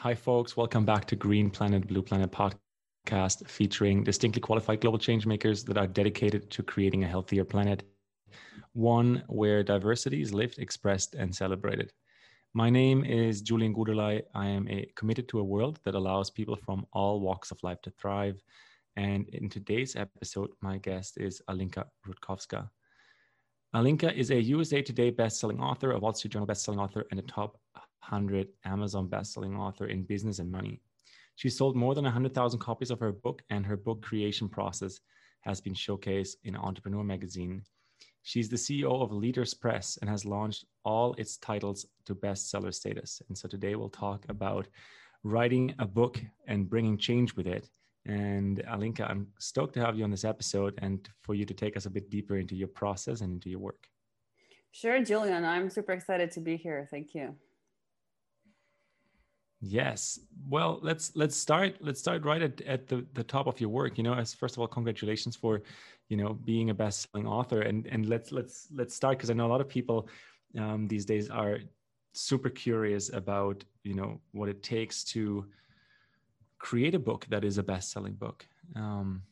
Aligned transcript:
Hi, 0.00 0.14
folks. 0.14 0.56
Welcome 0.56 0.86
back 0.86 1.04
to 1.08 1.14
Green 1.14 1.50
Planet, 1.50 1.86
Blue 1.86 2.00
Planet 2.00 2.32
podcast 2.32 3.46
featuring 3.46 4.02
distinctly 4.02 4.40
qualified 4.40 4.80
global 4.80 4.98
change 4.98 5.26
makers 5.26 5.62
that 5.64 5.76
are 5.76 5.86
dedicated 5.86 6.50
to 6.52 6.62
creating 6.62 7.04
a 7.04 7.06
healthier 7.06 7.44
planet, 7.44 7.82
one 8.72 9.22
where 9.26 9.62
diversity 9.62 10.22
is 10.22 10.32
lived, 10.32 10.58
expressed, 10.58 11.16
and 11.16 11.34
celebrated. 11.34 11.92
My 12.54 12.70
name 12.70 13.04
is 13.04 13.42
Julian 13.42 13.74
Guderlei. 13.74 14.22
I 14.34 14.46
am 14.46 14.66
a, 14.70 14.90
committed 14.96 15.28
to 15.28 15.40
a 15.40 15.44
world 15.44 15.78
that 15.84 15.94
allows 15.94 16.30
people 16.30 16.56
from 16.56 16.86
all 16.94 17.20
walks 17.20 17.50
of 17.50 17.62
life 17.62 17.82
to 17.82 17.90
thrive. 17.90 18.42
And 18.96 19.28
in 19.34 19.50
today's 19.50 19.96
episode, 19.96 20.48
my 20.62 20.78
guest 20.78 21.18
is 21.18 21.42
Alinka 21.50 21.84
Rutkowska. 22.08 22.70
Alinka 23.76 24.14
is 24.14 24.30
a 24.30 24.40
USA 24.40 24.80
Today 24.80 25.12
bestselling 25.12 25.60
author, 25.60 25.92
a 25.92 25.98
Wall 25.98 26.14
Street 26.14 26.32
Journal 26.32 26.48
bestselling 26.48 26.78
author, 26.80 27.04
and 27.10 27.20
a 27.20 27.24
top 27.24 27.60
100 28.00 28.48
Amazon 28.64 29.08
bestselling 29.08 29.58
author 29.58 29.86
in 29.86 30.02
business 30.02 30.38
and 30.38 30.50
money. 30.50 30.80
She 31.36 31.48
sold 31.48 31.76
more 31.76 31.94
than 31.94 32.04
100,000 32.04 32.58
copies 32.58 32.90
of 32.90 33.00
her 33.00 33.12
book, 33.12 33.42
and 33.50 33.64
her 33.64 33.76
book 33.76 34.02
creation 34.02 34.48
process 34.48 35.00
has 35.40 35.60
been 35.60 35.74
showcased 35.74 36.36
in 36.44 36.54
Entrepreneur 36.56 37.02
magazine. 37.02 37.62
She's 38.22 38.48
the 38.48 38.56
CEO 38.56 39.02
of 39.02 39.12
Leaders 39.12 39.54
Press 39.54 39.98
and 40.00 40.10
has 40.10 40.26
launched 40.26 40.66
all 40.84 41.14
its 41.14 41.38
titles 41.38 41.86
to 42.04 42.14
bestseller 42.14 42.74
status. 42.74 43.22
And 43.28 43.36
so 43.36 43.48
today 43.48 43.74
we'll 43.74 43.88
talk 43.88 44.26
about 44.28 44.68
writing 45.24 45.74
a 45.78 45.86
book 45.86 46.20
and 46.46 46.68
bringing 46.68 46.98
change 46.98 47.34
with 47.34 47.46
it. 47.46 47.68
And 48.06 48.58
Alinka, 48.68 49.08
I'm 49.08 49.28
stoked 49.38 49.74
to 49.74 49.80
have 49.80 49.96
you 49.96 50.04
on 50.04 50.10
this 50.10 50.24
episode 50.24 50.78
and 50.78 51.08
for 51.22 51.34
you 51.34 51.44
to 51.46 51.54
take 51.54 51.76
us 51.76 51.86
a 51.86 51.90
bit 51.90 52.10
deeper 52.10 52.36
into 52.36 52.54
your 52.54 52.68
process 52.68 53.20
and 53.20 53.32
into 53.32 53.48
your 53.48 53.60
work. 53.60 53.86
Sure, 54.72 55.02
Julian. 55.02 55.44
I'm 55.44 55.70
super 55.70 55.92
excited 55.92 56.30
to 56.32 56.40
be 56.40 56.56
here. 56.56 56.86
Thank 56.90 57.14
you. 57.14 57.34
Yes. 59.60 60.18
Well, 60.48 60.78
let's 60.82 61.12
let's 61.14 61.36
start 61.36 61.76
let's 61.80 62.00
start 62.00 62.24
right 62.24 62.40
at, 62.40 62.60
at 62.62 62.88
the, 62.88 63.06
the 63.12 63.22
top 63.22 63.46
of 63.46 63.60
your 63.60 63.68
work. 63.68 63.98
You 63.98 64.04
know, 64.04 64.14
as 64.14 64.32
first 64.32 64.56
of 64.56 64.60
all, 64.60 64.66
congratulations 64.66 65.36
for, 65.36 65.62
you 66.08 66.16
know, 66.16 66.32
being 66.32 66.70
a 66.70 66.74
best-selling 66.74 67.26
author. 67.26 67.60
And 67.60 67.86
and 67.88 68.08
let's 68.08 68.32
let's 68.32 68.68
let's 68.74 68.94
start 68.94 69.18
because 69.18 69.30
I 69.30 69.34
know 69.34 69.46
a 69.46 69.52
lot 69.52 69.60
of 69.60 69.68
people 69.68 70.08
um, 70.58 70.88
these 70.88 71.04
days 71.04 71.28
are 71.28 71.58
super 72.12 72.48
curious 72.48 73.12
about 73.12 73.62
you 73.84 73.94
know 73.94 74.20
what 74.32 74.48
it 74.48 74.62
takes 74.62 75.04
to 75.04 75.46
create 76.58 76.94
a 76.94 76.98
book 76.98 77.26
that 77.28 77.44
is 77.44 77.58
a 77.58 77.62
best-selling 77.62 78.14
book. 78.14 78.46
Um, 78.76 79.22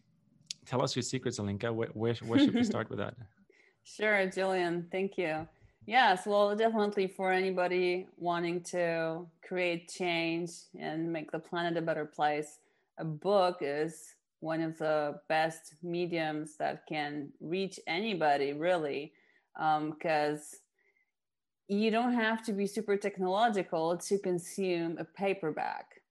tell 0.67 0.83
us 0.83 0.95
your 0.95 1.03
secrets, 1.03 1.39
Alinka. 1.39 1.73
Where, 1.75 1.89
where, 1.89 2.15
where 2.27 2.39
should 2.39 2.55
we 2.55 2.65
start 2.75 2.91
with 2.91 2.99
that? 2.99 3.15
Sure, 3.85 4.27
Julian. 4.27 4.87
Thank 4.91 5.17
you. 5.17 5.49
Yes, 5.87 6.27
well, 6.27 6.55
definitely 6.55 7.07
for 7.07 7.33
anybody 7.33 8.09
wanting 8.19 8.63
to 8.65 9.27
create 9.47 9.89
change 9.89 10.51
and 10.79 11.11
make 11.13 11.31
the 11.31 11.39
planet 11.39 11.79
a 11.79 11.83
better 11.83 12.05
place, 12.05 12.59
a 12.99 13.05
book 13.05 13.59
is 13.63 14.15
one 14.41 14.61
of 14.61 14.77
the 14.79 15.21
best 15.29 15.75
mediums 15.83 16.57
that 16.59 16.87
can 16.87 17.31
reach 17.41 17.81
anybody, 17.87 18.53
really, 18.53 19.13
because 19.55 20.57
um, 21.71 21.77
you 21.79 21.91
don't 21.91 22.15
have 22.15 22.43
to 22.45 22.53
be 22.53 22.67
super 22.67 22.97
technological 22.97 23.97
to 23.97 24.19
consume 24.19 24.97
a 24.99 25.05
paperback. 25.05 26.03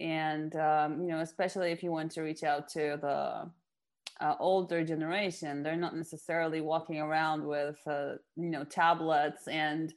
And, 0.00 0.54
um, 0.56 1.02
you 1.02 1.08
know, 1.08 1.20
especially 1.20 1.72
if 1.72 1.82
you 1.82 1.90
want 1.90 2.12
to 2.12 2.22
reach 2.22 2.44
out 2.44 2.68
to 2.70 2.98
the 3.00 3.50
uh, 4.20 4.34
older 4.40 4.84
generation 4.84 5.62
they're 5.62 5.76
not 5.76 5.96
necessarily 5.96 6.60
walking 6.60 6.98
around 6.98 7.44
with 7.44 7.78
uh, 7.86 8.14
you 8.36 8.50
know 8.50 8.64
tablets 8.64 9.46
and 9.48 9.94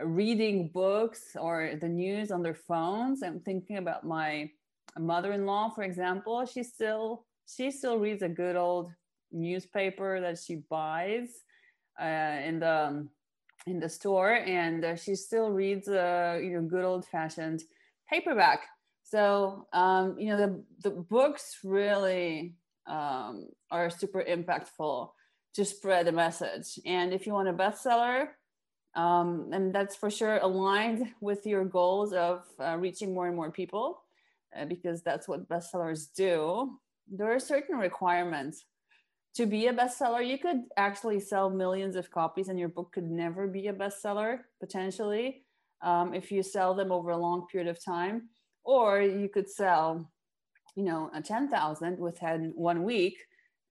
reading 0.00 0.70
books 0.72 1.36
or 1.38 1.72
the 1.80 1.88
news 1.88 2.30
on 2.30 2.42
their 2.42 2.54
phones. 2.54 3.22
I'm 3.22 3.40
thinking 3.40 3.78
about 3.78 4.04
my 4.04 4.50
mother-in-law 4.98 5.70
for 5.70 5.82
example. 5.82 6.44
She 6.46 6.62
still 6.62 7.24
she 7.48 7.70
still 7.70 7.98
reads 7.98 8.22
a 8.22 8.28
good 8.28 8.56
old 8.56 8.90
newspaper 9.32 10.20
that 10.20 10.38
she 10.38 10.56
buys 10.68 11.28
uh, 12.00 12.40
in 12.44 12.60
the 12.60 13.06
in 13.66 13.80
the 13.80 13.88
store 13.88 14.34
and 14.34 14.84
uh, 14.84 14.96
she 14.96 15.14
still 15.14 15.50
reads 15.50 15.88
a 15.88 16.40
you 16.42 16.50
know 16.50 16.62
good 16.62 16.84
old 16.84 17.04
fashioned 17.06 17.62
paperback. 18.08 18.60
So 19.02 19.66
um, 19.72 20.16
you 20.18 20.28
know 20.30 20.36
the 20.36 20.64
the 20.82 20.90
books 20.90 21.58
really 21.64 22.54
um, 22.86 23.46
are 23.70 23.90
super 23.90 24.22
impactful 24.22 25.10
to 25.54 25.64
spread 25.64 26.06
the 26.06 26.12
message. 26.12 26.78
And 26.84 27.12
if 27.12 27.26
you 27.26 27.32
want 27.32 27.48
a 27.48 27.52
bestseller, 27.52 28.28
um, 28.94 29.50
and 29.52 29.74
that's 29.74 29.96
for 29.96 30.10
sure 30.10 30.38
aligned 30.38 31.12
with 31.20 31.46
your 31.46 31.64
goals 31.64 32.12
of 32.12 32.44
uh, 32.60 32.76
reaching 32.76 33.14
more 33.14 33.26
and 33.26 33.36
more 33.36 33.50
people, 33.50 34.02
uh, 34.58 34.64
because 34.64 35.02
that's 35.02 35.28
what 35.28 35.48
bestsellers 35.48 36.06
do. 36.16 36.78
There 37.10 37.32
are 37.32 37.38
certain 37.38 37.76
requirements 37.76 38.64
to 39.34 39.46
be 39.46 39.66
a 39.66 39.72
bestseller. 39.72 40.26
You 40.26 40.38
could 40.38 40.62
actually 40.76 41.20
sell 41.20 41.50
millions 41.50 41.94
of 41.96 42.10
copies, 42.10 42.48
and 42.48 42.58
your 42.58 42.70
book 42.70 42.92
could 42.92 43.10
never 43.10 43.46
be 43.46 43.68
a 43.68 43.72
bestseller 43.72 44.40
potentially 44.60 45.44
um, 45.82 46.14
if 46.14 46.32
you 46.32 46.42
sell 46.42 46.74
them 46.74 46.90
over 46.90 47.10
a 47.10 47.18
long 47.18 47.46
period 47.50 47.68
of 47.68 47.84
time. 47.84 48.28
Or 48.64 49.00
you 49.00 49.28
could 49.28 49.48
sell 49.48 50.10
you 50.76 50.84
know, 50.84 51.10
a 51.14 51.22
10,000 51.22 51.98
within 51.98 52.52
one 52.54 52.84
week, 52.84 53.16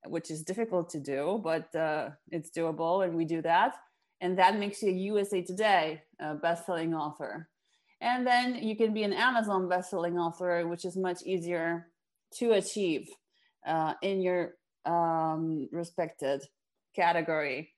which 0.08 0.30
is 0.32 0.42
difficult 0.42 0.90
to 0.90 1.00
do, 1.00 1.40
but 1.44 1.74
uh, 1.76 2.10
it's 2.32 2.50
doable 2.50 3.06
and 3.06 3.16
we 3.16 3.24
do 3.26 3.42
that. 3.44 3.76
And 4.22 4.38
that 4.40 4.58
makes 4.58 4.82
you 4.82 4.90
a 4.90 4.94
USA 4.94 5.42
Today 5.42 6.02
uh, 6.20 6.34
best-selling 6.36 6.96
author. 6.96 7.48
And 8.02 8.26
then 8.26 8.56
you 8.56 8.76
can 8.76 8.94
be 8.94 9.04
an 9.04 9.14
Amazon 9.14 9.70
best-selling 9.70 10.18
author, 10.18 10.68
which 10.68 10.84
is 10.84 10.98
much 10.98 11.22
easier 11.24 11.88
to 12.38 12.54
achieve 12.54 13.08
uh, 13.68 13.94
in 14.02 14.22
your 14.22 14.56
um, 14.86 15.70
respected 15.72 16.44
category. 16.96 17.72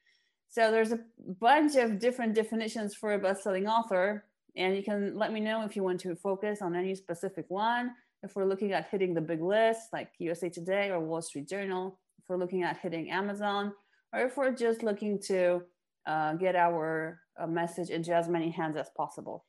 So 0.49 0.71
there's 0.71 0.93
a 0.93 0.99
bunch 1.39 1.75
of 1.75 1.99
different 1.99 2.33
definitions 2.33 2.95
for 2.95 3.13
a 3.13 3.19
best-selling 3.19 3.67
author, 3.67 4.25
and 4.55 4.75
you 4.75 4.83
can 4.83 5.17
let 5.17 5.33
me 5.33 5.41
know 5.41 5.63
if 5.66 5.75
you 5.75 5.83
want 5.83 5.99
to 6.01 6.16
focus 6.16 6.61
on 6.61 6.75
any 6.75 6.95
specific 6.95 7.45
one 7.49 7.91
if 8.23 8.35
we're 8.35 8.45
looking 8.45 8.73
at 8.73 8.88
hitting 8.89 9.13
the 9.13 9.22
big 9.22 9.41
list 9.41 9.94
like 9.94 10.09
USA 10.19 10.50
Today 10.50 10.89
or 10.89 11.00
Wall 11.00 11.22
Street 11.22 11.47
Journal, 11.47 12.00
if 12.19 12.25
we're 12.28 12.38
looking 12.38 12.63
at 12.63 12.78
hitting 12.78 13.09
Amazon, 13.11 13.73
or 14.13 14.22
if 14.22 14.38
we're 14.38 14.55
just 14.55 14.83
looking 14.83 15.19
to 15.28 15.61
uh, 16.05 16.33
get 16.33 16.55
our 16.55 17.19
uh, 17.39 17.47
message 17.47 17.89
into 17.89 18.13
as 18.13 18.28
many 18.28 18.50
hands 18.50 18.78
as 18.78 18.89
possible. 18.95 19.45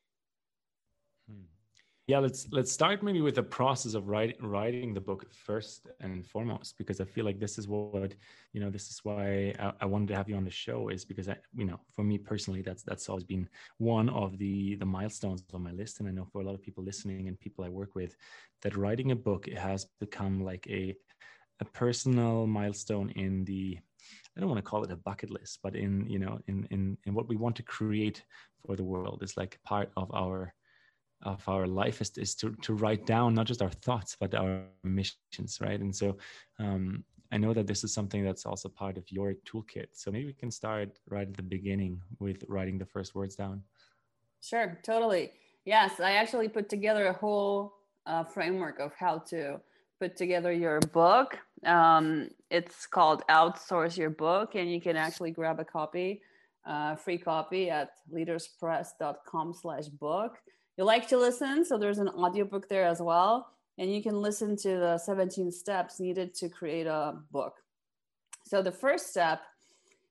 Yeah, 2.09 2.21
let's 2.21 2.49
let's 2.51 2.73
start 2.73 3.03
maybe 3.03 3.21
with 3.21 3.35
the 3.35 3.43
process 3.43 3.93
of 3.93 4.09
writing 4.09 4.37
writing 4.41 4.95
the 4.95 5.01
book 5.01 5.31
first 5.31 5.89
and 6.01 6.25
foremost, 6.27 6.79
because 6.79 7.03
I 7.03 7.05
feel 7.05 7.27
like 7.27 7.39
this 7.39 7.59
is 7.59 7.69
what 7.69 8.15
you 8.55 8.61
know. 8.63 8.71
This 8.71 8.89
is 8.89 9.01
why 9.05 9.53
I, 9.61 9.73
I 9.83 9.85
wanted 9.85 10.09
to 10.09 10.17
have 10.17 10.27
you 10.27 10.35
on 10.37 10.45
the 10.47 10.51
show, 10.51 10.89
is 10.89 11.05
because 11.05 11.29
I, 11.29 11.37
you 11.55 11.67
know, 11.67 11.79
for 11.95 12.05
me 12.05 12.17
personally, 12.17 12.63
that's 12.63 12.83
that's 12.83 13.11
always 13.11 13.25
been 13.25 13.47
one 13.77 14.09
of 14.09 14.39
the 14.39 14.77
the 14.77 14.87
milestones 14.87 15.45
on 15.53 15.63
my 15.63 15.73
list, 15.73 16.01
and 16.01 16.09
I 16.09 16.13
know 16.13 16.25
for 16.25 16.41
a 16.41 16.45
lot 16.45 16.55
of 16.55 16.63
people 16.63 16.83
listening 16.83 17.29
and 17.29 17.39
people 17.39 17.63
I 17.63 17.69
work 17.69 17.95
with, 17.95 18.17
that 18.63 18.75
writing 18.75 19.11
a 19.11 19.17
book 19.17 19.47
it 19.47 19.59
has 19.59 19.85
become 20.01 20.43
like 20.43 20.67
a 20.71 20.95
a 21.61 21.67
personal 21.67 22.47
milestone 22.47 23.11
in 23.17 23.45
the 23.45 23.79
I 24.35 24.41
don't 24.41 24.49
want 24.49 24.65
to 24.65 24.71
call 24.71 24.83
it 24.83 24.93
a 24.93 24.97
bucket 24.97 25.31
list, 25.31 25.59
but 25.63 25.77
in 25.77 26.07
you 26.09 26.19
know 26.19 26.39
in 26.47 26.67
in 26.71 26.97
in 27.05 27.13
what 27.13 27.29
we 27.29 27.37
want 27.37 27.57
to 27.57 27.63
create 27.63 28.25
for 28.65 28.77
the 28.77 28.85
world 28.85 29.23
is 29.23 29.37
like 29.37 29.59
part 29.63 29.91
of 29.95 30.11
our 30.15 30.55
of 31.23 31.47
our 31.49 31.67
life 31.67 32.01
is, 32.01 32.11
is 32.17 32.35
to, 32.37 32.55
to 32.63 32.75
write 32.75 33.07
down 33.07 33.35
not 33.35 33.47
just 33.47 33.63
our 33.63 33.71
thoughts 33.71 34.17
but 34.19 34.35
our 34.35 34.63
missions 34.85 35.59
right? 35.61 35.81
And 35.81 35.95
so 35.95 36.17
um, 36.59 37.05
i 37.31 37.37
know 37.37 37.53
that 37.53 37.67
this 37.67 37.85
is 37.85 37.93
something 37.93 38.25
that's 38.25 38.47
also 38.47 38.69
part 38.69 38.97
of 38.97 39.05
your 39.11 39.35
toolkit. 39.47 39.89
So 39.93 40.11
maybe 40.11 40.27
we 40.27 40.33
can 40.33 40.51
start 40.51 40.99
right 41.09 41.29
at 41.29 41.37
the 41.37 41.43
beginning 41.43 42.01
with 42.19 42.45
writing 42.49 42.79
the 42.79 42.87
first 42.87 43.15
words 43.15 43.35
down. 43.35 43.63
Sure 44.43 44.79
totally. 44.83 45.33
Yes 45.65 46.01
i 46.01 46.13
actually 46.13 46.49
put 46.49 46.69
together 46.69 47.07
a 47.07 47.13
whole 47.13 47.75
uh, 48.07 48.25
framework 48.25 48.79
of 48.79 48.93
how 48.95 49.19
to 49.19 49.61
put 50.01 50.17
together 50.17 50.53
your 50.53 50.79
book. 50.93 51.37
Um, 51.65 52.31
it's 52.51 52.87
called 52.87 53.23
outsource 53.29 53.99
your 53.99 54.11
book 54.11 54.55
and 54.55 54.73
you 54.73 54.81
can 54.81 54.97
actually 54.97 55.33
grab 55.33 55.59
a 55.59 55.65
copy 55.65 56.23
uh, 56.69 56.95
free 56.97 57.19
copy 57.19 57.71
at 57.71 57.91
leaderspress.com 58.13 59.55
slash 59.55 59.87
book 59.87 60.37
you 60.79 60.85
like 60.85 61.09
to 61.09 61.19
listen, 61.19 61.65
so 61.65 61.77
there's 61.77 61.99
an 61.99 62.09
audiobook 62.09 62.69
there 62.69 62.85
as 62.87 63.03
well. 63.03 63.49
And 63.79 63.93
you 63.93 64.01
can 64.01 64.23
listen 64.23 64.57
to 64.59 64.69
the 64.77 64.99
17 64.99 65.51
steps 65.51 65.99
needed 65.99 66.35
to 66.37 66.49
create 66.49 66.87
a 66.87 67.17
book. 67.33 67.55
So 68.47 68.63
the 68.63 68.73
first 68.73 69.11
step 69.11 69.41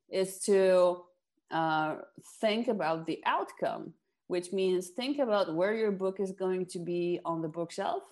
is 0.10 0.40
to 0.40 1.04
uh, 1.52 1.96
think 2.42 2.68
about 2.68 3.06
the 3.06 3.22
outcome, 3.26 3.94
which 4.28 4.52
means 4.52 4.90
think 4.90 5.20
about 5.20 5.56
where 5.56 5.74
your 5.74 5.92
book 5.92 6.20
is 6.20 6.34
going 6.34 6.66
to 6.68 6.80
be 6.80 7.22
on 7.24 7.42
the 7.42 7.48
bookshelf. 7.48 8.04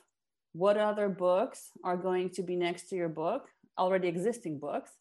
What 0.54 0.78
other 0.78 1.10
books 1.10 1.72
are 1.84 1.98
going 1.98 2.30
to 2.32 2.42
be 2.42 2.56
next 2.56 2.88
to 2.90 2.96
your 2.96 3.10
book, 3.10 3.50
already 3.78 4.08
existing 4.08 4.60
books? 4.60 4.92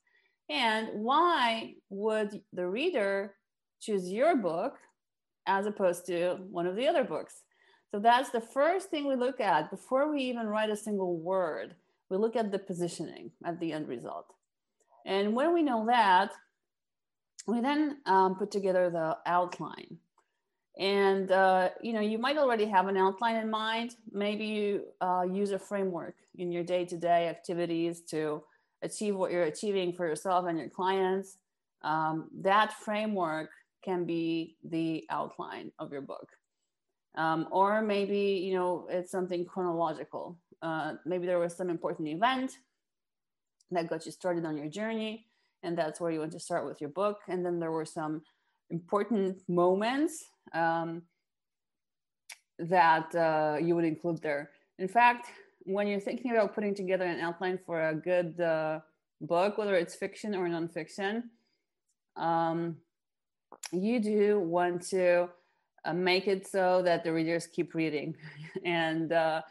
And 0.51 0.89
why 0.93 1.75
would 1.89 2.43
the 2.53 2.67
reader 2.67 3.37
choose 3.81 4.11
your 4.11 4.37
book 4.37 4.75
as 5.47 5.67
opposed 5.67 6.06
to 6.06 6.39
one 6.51 6.67
of 6.67 6.75
the 6.75 6.89
other 6.89 7.05
books? 7.05 7.44
So 7.94 8.00
that's 8.00 8.31
the 8.31 8.41
first 8.41 8.91
thing 8.91 9.06
we 9.06 9.14
look 9.14 9.38
at 9.38 9.70
before 9.70 10.11
we 10.11 10.20
even 10.23 10.49
write 10.49 10.69
a 10.69 10.76
single 10.76 11.17
word. 11.17 11.76
We 12.11 12.17
look 12.17 12.35
at 12.35 12.50
the 12.50 12.58
positioning 12.58 13.31
at 13.44 13.61
the 13.61 13.73
end 13.73 13.87
result. 13.87 14.35
And 15.06 15.32
when 15.32 15.55
we 15.55 15.62
know 15.62 15.87
that, 15.87 16.32
we 17.46 17.61
then 17.61 17.99
um, 18.06 18.35
put 18.35 18.50
together 18.50 18.91
the 18.91 19.17
outline. 19.26 19.99
And 20.76 21.31
uh, 21.31 21.69
you 21.82 21.93
know, 21.93 22.00
you 22.00 22.19
might 22.19 22.37
already 22.37 22.64
have 22.64 22.88
an 22.88 22.96
outline 22.96 23.37
in 23.37 23.49
mind. 23.49 23.94
Maybe 24.11 24.44
you 24.44 24.87
uh, 25.00 25.26
use 25.32 25.52
a 25.52 25.58
framework 25.61 26.17
in 26.37 26.50
your 26.50 26.64
day-to-day 26.64 27.29
activities 27.29 28.00
to 28.11 28.43
achieve 28.82 29.14
what 29.14 29.31
you're 29.31 29.44
achieving 29.44 29.93
for 29.93 30.05
yourself 30.05 30.46
and 30.49 30.58
your 30.58 30.69
clients. 30.69 31.38
Um, 31.82 32.29
that 32.41 32.73
framework 32.73 33.50
can 33.85 34.05
be 34.05 34.56
the 34.64 35.05
outline 35.11 35.70
of 35.79 35.93
your 35.93 36.02
book. 36.02 36.29
Um, 37.16 37.46
or 37.50 37.81
maybe 37.81 38.43
you 38.44 38.55
know 38.55 38.87
it's 38.90 39.11
something 39.11 39.44
chronological. 39.44 40.38
Uh, 40.62 40.94
maybe 41.05 41.26
there 41.26 41.38
was 41.38 41.55
some 41.55 41.70
important 41.70 42.08
event 42.08 42.58
that 43.70 43.88
got 43.88 44.06
you 44.06 44.12
started 44.12 44.44
on 44.44 44.56
your 44.56 44.69
journey, 44.69 45.26
and 45.62 45.76
that's 45.76 46.00
where 46.00 46.11
you 46.11 46.20
want 46.20 46.32
to 46.32 46.40
start 46.40 46.66
with 46.66 46.81
your 46.81 46.90
book. 46.90 47.20
And 47.28 47.44
then 47.44 47.61
there 47.61 47.70
were 47.70 47.84
some 47.84 48.22
important 48.70 49.43
moments 49.49 50.25
um, 50.52 51.02
that 52.58 53.14
uh, 53.14 53.58
you 53.60 53.75
would 53.75 53.84
include 53.84 54.22
there. 54.22 54.50
In 54.78 54.88
fact, 54.88 55.28
when 55.64 55.87
you're 55.87 56.00
thinking 56.00 56.31
about 56.31 56.55
putting 56.55 56.75
together 56.75 57.05
an 57.05 57.20
outline 57.20 57.58
for 57.64 57.88
a 57.88 57.94
good 57.94 58.40
uh, 58.40 58.81
book, 59.20 59.58
whether 59.58 59.75
it's 59.75 59.94
fiction 59.94 60.34
or 60.34 60.49
nonfiction, 60.49 61.25
um, 62.17 62.76
you 63.72 64.00
do 64.00 64.40
want 64.40 64.82
to 64.88 65.28
uh, 65.84 65.92
make 65.92 66.26
it 66.26 66.46
so 66.46 66.82
that 66.82 67.04
the 67.04 67.12
readers 67.12 67.46
keep 67.46 67.75
reading. 67.75 68.16
and 68.64 69.12
uh, 69.12 69.42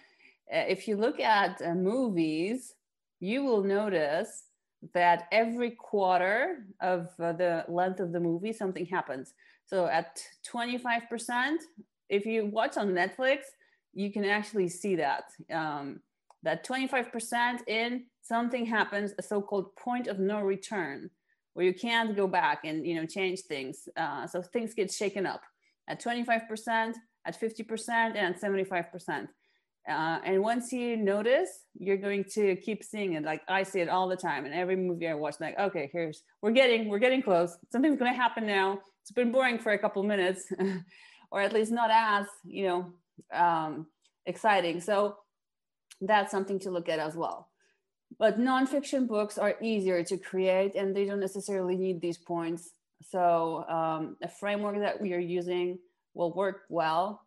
if 0.48 0.88
you 0.88 0.96
look 0.96 1.20
at 1.20 1.62
uh, 1.62 1.74
movies, 1.74 2.74
you 3.20 3.44
will 3.44 3.64
notice 3.64 4.46
that 4.94 5.28
every 5.32 5.72
quarter 5.72 6.66
of 6.82 7.10
uh, 7.20 7.32
the 7.32 7.64
length 7.70 8.00
of 8.00 8.12
the 8.12 8.20
movie, 8.20 8.52
something 8.52 8.86
happens. 8.86 9.34
So 9.66 9.88
at 9.88 10.22
25%, 10.52 11.56
if 12.10 12.26
you 12.26 12.46
watch 12.48 12.78
on 12.78 12.90
Netflix, 12.90 13.44
you 13.94 14.12
can 14.12 14.26
actually 14.26 14.68
see 14.68 14.96
that. 14.96 15.24
Um, 15.52 16.02
that 16.44 16.66
25% 16.66 17.68
in 17.68 18.04
something 18.22 18.66
happens, 18.66 19.14
a 19.18 19.22
so-called 19.22 19.74
point 19.78 20.08
of 20.08 20.20
no 20.20 20.42
return, 20.42 21.10
where 21.54 21.66
you 21.66 21.74
can't 21.74 22.16
go 22.16 22.28
back 22.28 22.60
and 22.66 22.86
you 22.86 22.96
know 22.96 23.06
change 23.06 23.42
things. 23.42 23.88
Uh, 23.96 24.28
so 24.28 24.42
things 24.42 24.74
get 24.74 24.92
shaken 24.92 25.26
up 25.26 25.42
at 25.88 26.02
25%, 26.02 26.94
at 27.26 27.40
50%, 27.40 27.90
and 27.90 28.18
at 28.18 28.42
75%. 28.42 29.28
Uh, 29.88 30.20
and 30.24 30.42
once 30.42 30.72
you 30.72 30.96
notice, 30.96 31.50
you're 31.78 31.98
going 31.98 32.24
to 32.24 32.56
keep 32.58 32.84
seeing 32.84 33.14
it. 33.14 33.24
Like 33.24 33.42
I 33.50 33.64
see 33.64 33.82
it 33.82 33.90
all 33.90 34.08
the 34.08 34.16
time 34.16 34.46
in 34.46 34.54
every 34.54 34.78
movie 34.78 35.08
I 35.08 35.14
watch. 35.14 35.36
Like, 35.42 35.60
okay, 35.60 35.90
here's 35.92 36.24
we're 36.42 36.52
getting 36.52 36.88
we're 36.88 37.00
getting 37.00 37.22
close. 37.22 37.58
Something's 37.70 38.00
going 38.00 38.12
to 38.12 38.18
happen 38.18 38.48
now. 38.48 38.80
It's 39.02 39.12
been 39.12 39.34
boring 39.34 39.60
for 39.60 39.74
a 39.74 39.78
couple 39.78 40.02
minutes, 40.04 40.46
or 41.32 41.42
at 41.42 41.52
least 41.52 41.74
not 41.74 41.90
as 41.92 42.28
you 42.46 42.68
know 42.68 42.94
um, 43.38 43.88
exciting. 44.26 44.80
So 44.80 45.18
that's 46.00 46.32
something 46.32 46.60
to 46.60 46.72
look 46.72 46.88
at 46.88 47.00
as 47.00 47.16
well. 47.16 47.50
But 48.18 48.40
nonfiction 48.40 49.06
books 49.06 49.38
are 49.38 49.56
easier 49.62 50.02
to 50.06 50.18
create, 50.18 50.76
and 50.76 50.96
they 50.96 51.04
don't 51.04 51.20
necessarily 51.20 51.76
need 51.76 52.00
these 52.00 52.18
points. 52.18 52.72
So 53.10 53.66
um, 53.68 54.18
a 54.22 54.28
framework 54.28 54.80
that 54.80 55.00
we 55.00 55.14
are 55.14 55.20
using 55.20 55.80
will 56.14 56.34
work 56.34 56.62
well. 56.70 57.22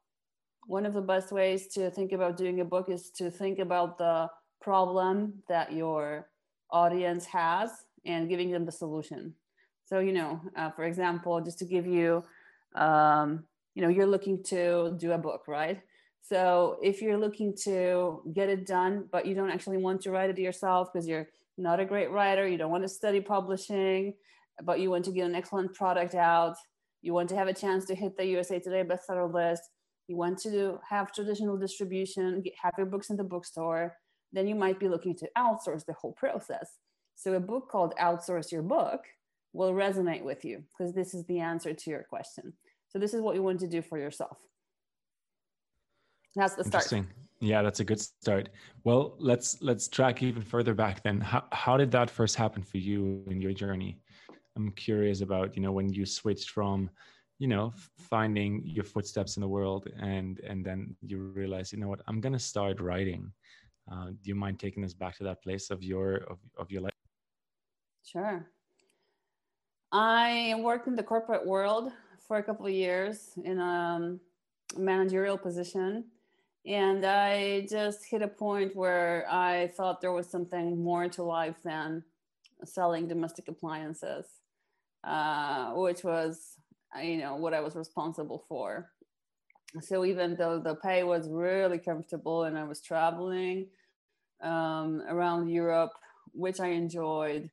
One 0.66 0.86
of 0.86 0.94
the 0.94 1.00
best 1.00 1.32
ways 1.32 1.68
to 1.74 1.90
think 1.90 2.12
about 2.12 2.36
doing 2.36 2.60
a 2.60 2.64
book 2.64 2.88
is 2.88 3.10
to 3.12 3.30
think 3.30 3.58
about 3.58 3.98
the 3.98 4.28
problem 4.60 5.42
that 5.48 5.72
your 5.72 6.28
audience 6.70 7.24
has 7.26 7.70
and 8.04 8.28
giving 8.28 8.50
them 8.50 8.64
the 8.64 8.72
solution. 8.72 9.34
So 9.84 10.00
you 10.00 10.12
know 10.12 10.40
uh, 10.56 10.70
for 10.70 10.84
example 10.84 11.40
just 11.40 11.58
to 11.60 11.64
give 11.64 11.86
you 11.86 12.24
um, 12.74 13.44
you 13.74 13.82
know 13.82 13.88
you're 13.88 14.06
looking 14.06 14.42
to 14.44 14.96
do 14.98 15.12
a 15.12 15.18
book 15.18 15.44
right? 15.46 15.80
So 16.22 16.78
if 16.82 17.00
you're 17.00 17.18
looking 17.18 17.54
to 17.64 18.22
get 18.32 18.48
it 18.48 18.66
done 18.66 19.08
but 19.12 19.26
you 19.26 19.34
don't 19.34 19.50
actually 19.50 19.76
want 19.76 20.00
to 20.02 20.10
write 20.10 20.30
it 20.30 20.38
yourself 20.38 20.92
because 20.92 21.06
you're 21.06 21.28
not 21.56 21.78
a 21.80 21.84
great 21.84 22.10
writer 22.10 22.46
you 22.46 22.58
don't 22.58 22.70
want 22.70 22.82
to 22.82 22.88
study 22.88 23.20
publishing 23.20 24.14
but 24.62 24.80
you 24.80 24.90
want 24.90 25.04
to 25.04 25.12
get 25.12 25.26
an 25.26 25.34
excellent 25.34 25.72
product 25.74 26.14
out 26.14 26.56
you 27.02 27.12
want 27.12 27.28
to 27.28 27.36
have 27.36 27.48
a 27.48 27.54
chance 27.54 27.84
to 27.84 27.94
hit 27.94 28.16
the 28.16 28.24
usa 28.24 28.58
today 28.58 28.82
bestseller 28.82 29.32
list 29.32 29.62
you 30.08 30.16
want 30.16 30.38
to 30.42 30.78
have 30.88 31.12
traditional 31.12 31.56
distribution, 31.56 32.42
have 32.62 32.74
your 32.78 32.86
books 32.86 33.10
in 33.10 33.16
the 33.16 33.24
bookstore, 33.24 33.96
then 34.32 34.46
you 34.46 34.54
might 34.54 34.78
be 34.78 34.88
looking 34.88 35.16
to 35.16 35.28
outsource 35.36 35.84
the 35.84 35.94
whole 35.94 36.12
process. 36.12 36.78
So 37.16 37.34
a 37.34 37.40
book 37.40 37.68
called 37.68 37.94
Outsource 38.00 38.52
Your 38.52 38.62
Book 38.62 39.00
will 39.52 39.72
resonate 39.72 40.22
with 40.22 40.44
you 40.44 40.62
because 40.76 40.94
this 40.94 41.14
is 41.14 41.24
the 41.24 41.40
answer 41.40 41.72
to 41.72 41.90
your 41.90 42.04
question. 42.04 42.52
So 42.88 42.98
this 42.98 43.14
is 43.14 43.20
what 43.20 43.34
you 43.34 43.42
want 43.42 43.60
to 43.60 43.66
do 43.66 43.82
for 43.82 43.98
yourself. 43.98 44.36
That's 46.36 46.54
the 46.54 46.64
start. 46.64 46.84
Interesting. 46.84 47.06
Yeah, 47.40 47.62
that's 47.62 47.80
a 47.80 47.84
good 47.84 48.00
start. 48.00 48.50
Well, 48.84 49.16
let's 49.18 49.60
let's 49.62 49.88
track 49.88 50.22
even 50.22 50.42
further 50.42 50.74
back 50.74 51.02
then. 51.02 51.20
How 51.20 51.44
how 51.52 51.76
did 51.76 51.90
that 51.92 52.10
first 52.10 52.36
happen 52.36 52.62
for 52.62 52.78
you 52.78 53.24
in 53.28 53.40
your 53.40 53.52
journey? 53.52 53.98
I'm 54.56 54.72
curious 54.72 55.20
about, 55.20 55.54
you 55.54 55.62
know, 55.62 55.72
when 55.72 55.92
you 55.92 56.06
switched 56.06 56.50
from 56.50 56.90
you 57.38 57.48
know 57.48 57.72
finding 57.98 58.62
your 58.64 58.84
footsteps 58.84 59.36
in 59.36 59.42
the 59.42 59.48
world 59.48 59.88
and 60.00 60.40
and 60.40 60.64
then 60.64 60.96
you 61.02 61.18
realize 61.18 61.70
you 61.72 61.78
know 61.78 61.88
what 61.88 62.00
i'm 62.06 62.20
to 62.20 62.38
start 62.38 62.80
writing. 62.80 63.30
Uh, 63.92 64.06
do 64.06 64.24
you 64.24 64.34
mind 64.34 64.58
taking 64.58 64.84
us 64.84 64.92
back 64.92 65.16
to 65.16 65.22
that 65.22 65.42
place 65.42 65.70
of 65.70 65.82
your 65.82 66.16
of, 66.28 66.38
of 66.58 66.70
your 66.72 66.80
life? 66.80 66.92
Sure. 68.04 68.48
I 69.92 70.54
worked 70.58 70.88
in 70.88 70.96
the 70.96 71.04
corporate 71.04 71.46
world 71.46 71.92
for 72.26 72.38
a 72.38 72.42
couple 72.42 72.66
of 72.66 72.72
years 72.72 73.30
in 73.44 73.60
a 73.60 74.16
managerial 74.76 75.38
position 75.38 76.04
and 76.66 77.04
i 77.04 77.64
just 77.70 78.04
hit 78.04 78.20
a 78.22 78.28
point 78.28 78.74
where 78.74 79.24
i 79.30 79.68
thought 79.76 80.00
there 80.00 80.12
was 80.12 80.28
something 80.28 80.82
more 80.82 81.08
to 81.08 81.22
life 81.22 81.62
than 81.62 82.02
selling 82.64 83.06
domestic 83.06 83.46
appliances 83.46 84.26
uh, 85.06 85.70
which 85.72 86.02
was 86.02 86.58
you 87.02 87.18
know 87.18 87.36
what 87.36 87.54
i 87.54 87.60
was 87.60 87.76
responsible 87.76 88.44
for. 88.48 88.90
So 89.80 90.04
even 90.04 90.36
though 90.36 90.58
the 90.58 90.74
pay 90.76 91.04
was 91.04 91.28
really 91.28 91.78
comfortable 91.78 92.44
and 92.44 92.58
i 92.58 92.64
was 92.64 92.80
traveling 92.80 93.66
um, 94.42 95.02
around 95.08 95.48
europe 95.48 95.92
which 96.32 96.60
i 96.60 96.68
enjoyed 96.68 97.50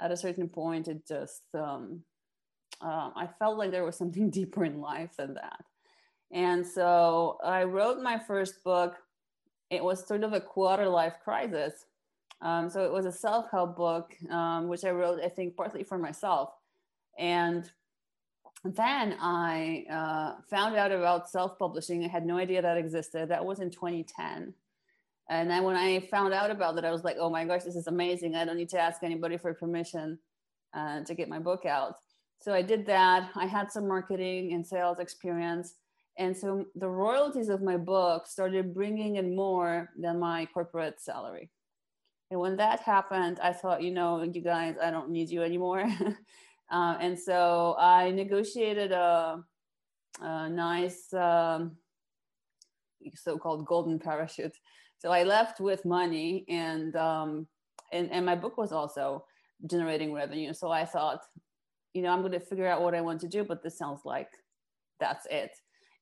at 0.00 0.12
a 0.12 0.16
certain 0.16 0.48
point 0.48 0.88
it 0.88 1.06
just 1.06 1.42
um, 1.54 2.02
uh, 2.80 3.10
i 3.14 3.28
felt 3.38 3.58
like 3.58 3.70
there 3.70 3.84
was 3.84 3.96
something 3.96 4.30
deeper 4.38 4.64
in 4.64 4.80
life 4.80 5.16
than 5.16 5.34
that. 5.34 5.64
And 6.32 6.66
so 6.66 7.38
i 7.44 7.64
wrote 7.64 8.02
my 8.02 8.18
first 8.18 8.64
book. 8.64 8.96
It 9.70 9.82
was 9.82 10.06
sort 10.06 10.24
of 10.24 10.32
a 10.32 10.40
quarter 10.40 10.88
life 10.88 11.16
crisis. 11.24 11.86
Um, 12.40 12.70
so 12.70 12.84
it 12.84 12.92
was 12.92 13.06
a 13.06 13.12
self-help 13.12 13.76
book 13.76 14.14
um, 14.30 14.68
which 14.68 14.84
i 14.84 14.90
wrote 14.90 15.20
i 15.22 15.28
think 15.28 15.56
partly 15.56 15.84
for 15.84 15.98
myself 15.98 16.50
and 17.18 17.70
then 18.64 19.16
I 19.20 19.84
uh, 19.90 20.40
found 20.50 20.76
out 20.76 20.92
about 20.92 21.30
self 21.30 21.58
publishing. 21.58 22.04
I 22.04 22.08
had 22.08 22.26
no 22.26 22.38
idea 22.38 22.62
that 22.62 22.76
existed. 22.76 23.28
That 23.28 23.44
was 23.44 23.60
in 23.60 23.70
2010. 23.70 24.54
And 25.28 25.50
then 25.50 25.64
when 25.64 25.76
I 25.76 26.00
found 26.00 26.32
out 26.32 26.50
about 26.50 26.78
it, 26.78 26.84
I 26.84 26.92
was 26.92 27.04
like, 27.04 27.16
oh 27.18 27.30
my 27.30 27.44
gosh, 27.44 27.64
this 27.64 27.76
is 27.76 27.88
amazing. 27.88 28.34
I 28.34 28.44
don't 28.44 28.56
need 28.56 28.68
to 28.70 28.80
ask 28.80 29.02
anybody 29.02 29.36
for 29.36 29.52
permission 29.54 30.18
uh, 30.74 31.02
to 31.02 31.14
get 31.14 31.28
my 31.28 31.38
book 31.38 31.66
out. 31.66 31.96
So 32.40 32.52
I 32.52 32.62
did 32.62 32.86
that. 32.86 33.30
I 33.34 33.46
had 33.46 33.72
some 33.72 33.88
marketing 33.88 34.52
and 34.52 34.64
sales 34.64 35.00
experience. 35.00 35.74
And 36.18 36.36
so 36.36 36.66
the 36.76 36.88
royalties 36.88 37.48
of 37.48 37.60
my 37.60 37.76
book 37.76 38.26
started 38.26 38.72
bringing 38.72 39.16
in 39.16 39.34
more 39.34 39.90
than 39.98 40.20
my 40.20 40.46
corporate 40.54 41.00
salary. 41.00 41.50
And 42.30 42.40
when 42.40 42.56
that 42.56 42.80
happened, 42.80 43.38
I 43.42 43.52
thought, 43.52 43.82
you 43.82 43.90
know, 43.90 44.22
you 44.22 44.40
guys, 44.40 44.76
I 44.82 44.90
don't 44.90 45.10
need 45.10 45.28
you 45.30 45.42
anymore. 45.42 45.86
Uh, 46.70 46.96
and 47.00 47.18
so 47.18 47.76
I 47.78 48.10
negotiated 48.10 48.92
a, 48.92 49.42
a 50.20 50.48
nice 50.48 51.12
um, 51.14 51.76
so-called 53.14 53.66
golden 53.66 53.98
parachute. 53.98 54.56
So 54.98 55.12
I 55.12 55.22
left 55.22 55.60
with 55.60 55.84
money, 55.84 56.44
and 56.48 56.96
um, 56.96 57.46
and 57.92 58.10
and 58.10 58.26
my 58.26 58.34
book 58.34 58.56
was 58.56 58.72
also 58.72 59.24
generating 59.66 60.12
revenue. 60.12 60.52
So 60.52 60.70
I 60.70 60.84
thought, 60.84 61.20
you 61.92 62.02
know, 62.02 62.10
I'm 62.10 62.20
going 62.20 62.32
to 62.32 62.40
figure 62.40 62.66
out 62.66 62.82
what 62.82 62.94
I 62.94 63.00
want 63.00 63.20
to 63.20 63.28
do, 63.28 63.44
but 63.44 63.62
this 63.62 63.78
sounds 63.78 64.00
like 64.04 64.30
that's 64.98 65.26
it, 65.30 65.52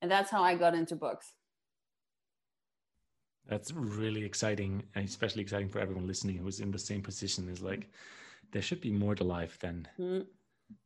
and 0.00 0.10
that's 0.10 0.30
how 0.30 0.42
I 0.42 0.54
got 0.54 0.74
into 0.74 0.96
books. 0.96 1.34
That's 3.46 3.72
really 3.72 4.24
exciting, 4.24 4.84
and 4.94 5.06
especially 5.06 5.42
exciting 5.42 5.68
for 5.68 5.80
everyone 5.80 6.06
listening 6.06 6.38
who's 6.38 6.60
in 6.60 6.70
the 6.70 6.78
same 6.78 7.02
position. 7.02 7.50
Is 7.50 7.60
like 7.60 7.90
there 8.52 8.62
should 8.62 8.80
be 8.80 8.92
more 8.92 9.14
to 9.16 9.24
life 9.24 9.58
than. 9.58 9.88
Mm-hmm 9.98 10.22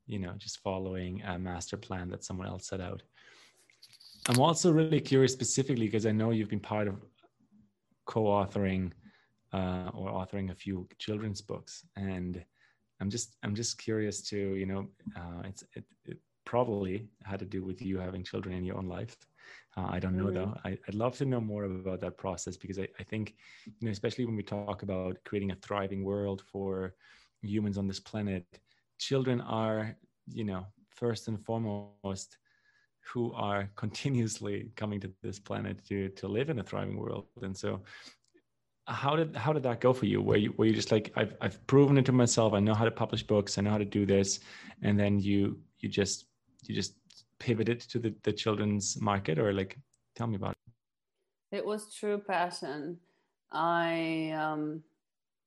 you 0.06 0.18
know 0.18 0.32
just 0.38 0.60
following 0.60 1.22
a 1.22 1.38
master 1.38 1.76
plan 1.76 2.08
that 2.08 2.24
someone 2.24 2.46
else 2.46 2.68
set 2.68 2.80
out 2.80 3.02
I'm 4.28 4.40
also 4.40 4.70
really 4.70 5.00
curious 5.00 5.32
specifically 5.32 5.86
because 5.86 6.04
I 6.04 6.12
know 6.12 6.30
you've 6.30 6.50
been 6.50 6.60
part 6.60 6.86
of 6.86 6.96
co-authoring 8.04 8.92
uh, 9.54 9.90
or 9.94 10.10
authoring 10.10 10.50
a 10.50 10.54
few 10.54 10.86
children's 10.98 11.40
books, 11.40 11.86
and 11.96 12.44
I'm 13.00 13.08
just 13.08 13.36
I'm 13.42 13.54
just 13.54 13.78
curious 13.78 14.20
to 14.28 14.36
you 14.36 14.66
know 14.66 14.86
uh, 15.16 15.42
it's 15.44 15.64
it, 15.74 15.84
it, 16.04 16.18
probably 16.44 17.06
had 17.24 17.38
to 17.38 17.44
do 17.44 17.62
with 17.62 17.82
you 17.82 17.98
having 17.98 18.24
children 18.24 18.54
in 18.54 18.64
your 18.64 18.78
own 18.78 18.88
life. 18.88 19.14
Uh, 19.76 19.86
I 19.90 19.98
don't 19.98 20.16
know 20.16 20.24
mm-hmm. 20.24 20.34
though. 20.34 20.54
I, 20.64 20.78
would 20.86 20.94
love 20.94 21.14
to 21.18 21.26
know 21.26 21.42
more 21.42 21.64
about 21.64 22.00
that 22.00 22.16
process 22.16 22.56
because 22.56 22.78
I, 22.78 22.88
I 22.98 23.02
think 23.02 23.34
you 23.66 23.86
know 23.86 23.90
especially 23.90 24.24
when 24.24 24.36
we 24.36 24.42
talk 24.42 24.82
about 24.82 25.18
creating 25.24 25.50
a 25.50 25.56
thriving 25.56 26.04
world 26.04 26.42
for 26.50 26.94
humans 27.42 27.76
on 27.78 27.86
this 27.86 28.00
planet, 28.00 28.46
children 28.98 29.40
are 29.40 29.96
you 30.26 30.44
know 30.44 30.66
first 30.90 31.28
and 31.28 31.44
foremost 31.44 32.38
who 33.12 33.32
are 33.32 33.70
continuously 33.76 34.70
coming 34.76 35.00
to 35.00 35.10
this 35.22 35.38
planet 35.38 35.84
to 35.88 36.08
to 36.10 36.28
live 36.28 36.50
in 36.50 36.58
a 36.58 36.64
thriving 36.64 36.96
world. 36.96 37.26
And 37.42 37.56
so 37.56 37.80
how 38.86 39.16
did 39.16 39.36
how 39.36 39.52
did 39.52 39.62
that 39.64 39.80
go 39.80 39.92
for 39.92 40.06
you? 40.06 40.20
Were 40.22 40.36
you 40.36 40.54
were 40.56 40.66
you 40.66 40.74
just 40.74 40.92
like 40.92 41.12
I've, 41.16 41.34
I've 41.40 41.64
proven 41.66 41.98
it 41.98 42.06
to 42.06 42.12
myself. 42.12 42.52
I 42.54 42.60
know 42.60 42.74
how 42.74 42.84
to 42.84 42.90
publish 42.90 43.22
books. 43.22 43.58
I 43.58 43.62
know 43.62 43.70
how 43.70 43.78
to 43.78 43.84
do 43.84 44.06
this. 44.06 44.40
And 44.82 44.98
then 44.98 45.20
you 45.20 45.58
you 45.78 45.88
just 45.88 46.26
you 46.66 46.74
just 46.74 46.94
pivoted 47.38 47.80
to 47.80 47.98
the, 47.98 48.14
the 48.24 48.32
children's 48.32 49.00
market 49.00 49.38
or 49.38 49.52
like 49.52 49.78
tell 50.16 50.26
me 50.26 50.36
about 50.36 50.52
it. 50.52 51.56
It 51.56 51.64
was 51.64 51.94
true 51.94 52.18
passion. 52.18 52.98
I 53.52 54.34
um, 54.36 54.82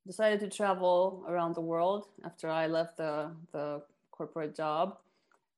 decided 0.05 0.39
to 0.39 0.49
travel 0.49 1.23
around 1.27 1.55
the 1.55 1.61
world 1.61 2.07
after 2.25 2.49
i 2.49 2.67
left 2.67 2.97
the 2.97 3.31
the 3.51 3.81
corporate 4.11 4.55
job 4.55 4.97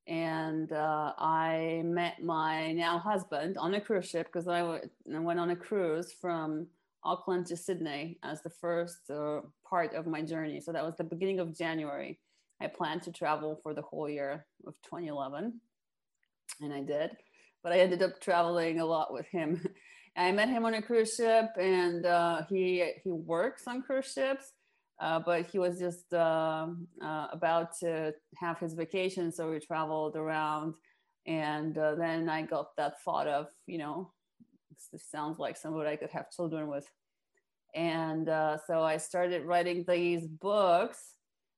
and 0.08 0.72
uh, 0.72 1.14
I 1.18 1.82
met 1.86 2.22
my 2.24 2.74
now 2.74 2.98
husband 3.00 3.58
on 3.58 3.74
a 3.74 3.82
cruise 3.82 4.10
ship 4.10 4.28
because 4.28 4.48
I, 4.48 4.60
w- 4.60 4.90
I 5.14 5.20
went 5.20 5.40
on 5.40 5.52
a 5.52 5.56
cruise 5.56 6.12
from 6.12 6.68
Auckland 7.04 7.46
to 7.48 7.58
Sydney 7.58 8.18
as 8.24 8.42
the 8.42 8.50
first 8.50 9.10
uh, 9.10 9.42
part 9.68 9.94
of 9.94 10.08
my 10.08 10.22
journey. 10.22 10.60
So 10.60 10.72
that 10.72 10.84
was 10.84 10.96
the 10.98 11.04
beginning 11.04 11.40
of 11.40 11.58
January. 11.58 12.20
I 12.62 12.68
planned 12.68 13.04
to 13.04 13.12
travel 13.12 13.60
for 13.62 13.74
the 13.74 13.82
whole 13.82 14.10
year 14.10 14.46
of 14.68 14.76
2011, 14.84 15.60
and 16.62 16.74
I 16.74 16.82
did. 16.82 17.12
But 17.62 17.72
I 17.72 17.80
ended 17.80 18.02
up 18.02 18.20
traveling 18.20 18.80
a 18.80 18.86
lot 18.86 19.14
with 19.14 19.26
him. 19.28 19.66
I 20.15 20.32
met 20.32 20.50
him 20.50 20.65
on 20.65 20.75
a 20.75 20.82
cruise 20.82 21.15
ship, 21.15 21.50
and 21.58 22.05
uh, 22.05 22.43
he 22.50 22.91
he 23.03 23.12
works 23.12 23.63
on 23.67 23.82
cruise 23.82 24.12
ships 24.12 24.53
uh, 25.00 25.20
but 25.20 25.46
he 25.48 25.60
was 25.60 25.79
just 25.79 26.13
uh, 26.13 26.67
uh, 27.01 27.27
about 27.32 27.77
to 27.79 28.13
have 28.38 28.60
his 28.60 28.74
vacation, 28.74 29.32
so 29.32 29.51
we 29.51 29.60
traveled 29.60 30.15
around. 30.15 30.75
And 31.25 31.77
uh, 31.77 31.96
then 31.96 32.29
I 32.29 32.43
got 32.43 32.75
that 32.77 33.01
thought 33.01 33.27
of, 33.27 33.48
you 33.65 33.77
know, 33.77 34.12
this 34.91 35.05
sounds 35.10 35.39
like 35.39 35.58
somebody 35.58 35.89
I 35.89 35.96
could 35.96 36.12
have 36.12 36.32
children 36.32 36.67
with. 36.67 36.88
And 37.75 38.29
uh, 38.29 38.58
so 38.67 38.82
I 38.82 38.98
started 38.98 39.46
writing 39.46 39.84
these 39.88 40.27
books 40.27 41.00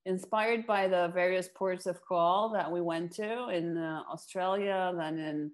inspired 0.05 0.65
by 0.65 0.87
the 0.87 1.11
various 1.13 1.49
ports 1.53 1.87
of 1.87 2.01
call 2.01 2.49
that 2.53 2.71
we 2.71 2.79
went 2.81 3.11
to 3.13 3.49
in 3.49 3.77
Australia, 3.77 4.93
then 4.97 5.19
in 5.19 5.51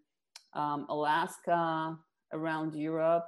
um, 0.54 0.86
Alaska, 0.90 1.98
around 2.34 2.76
Europe 2.76 3.28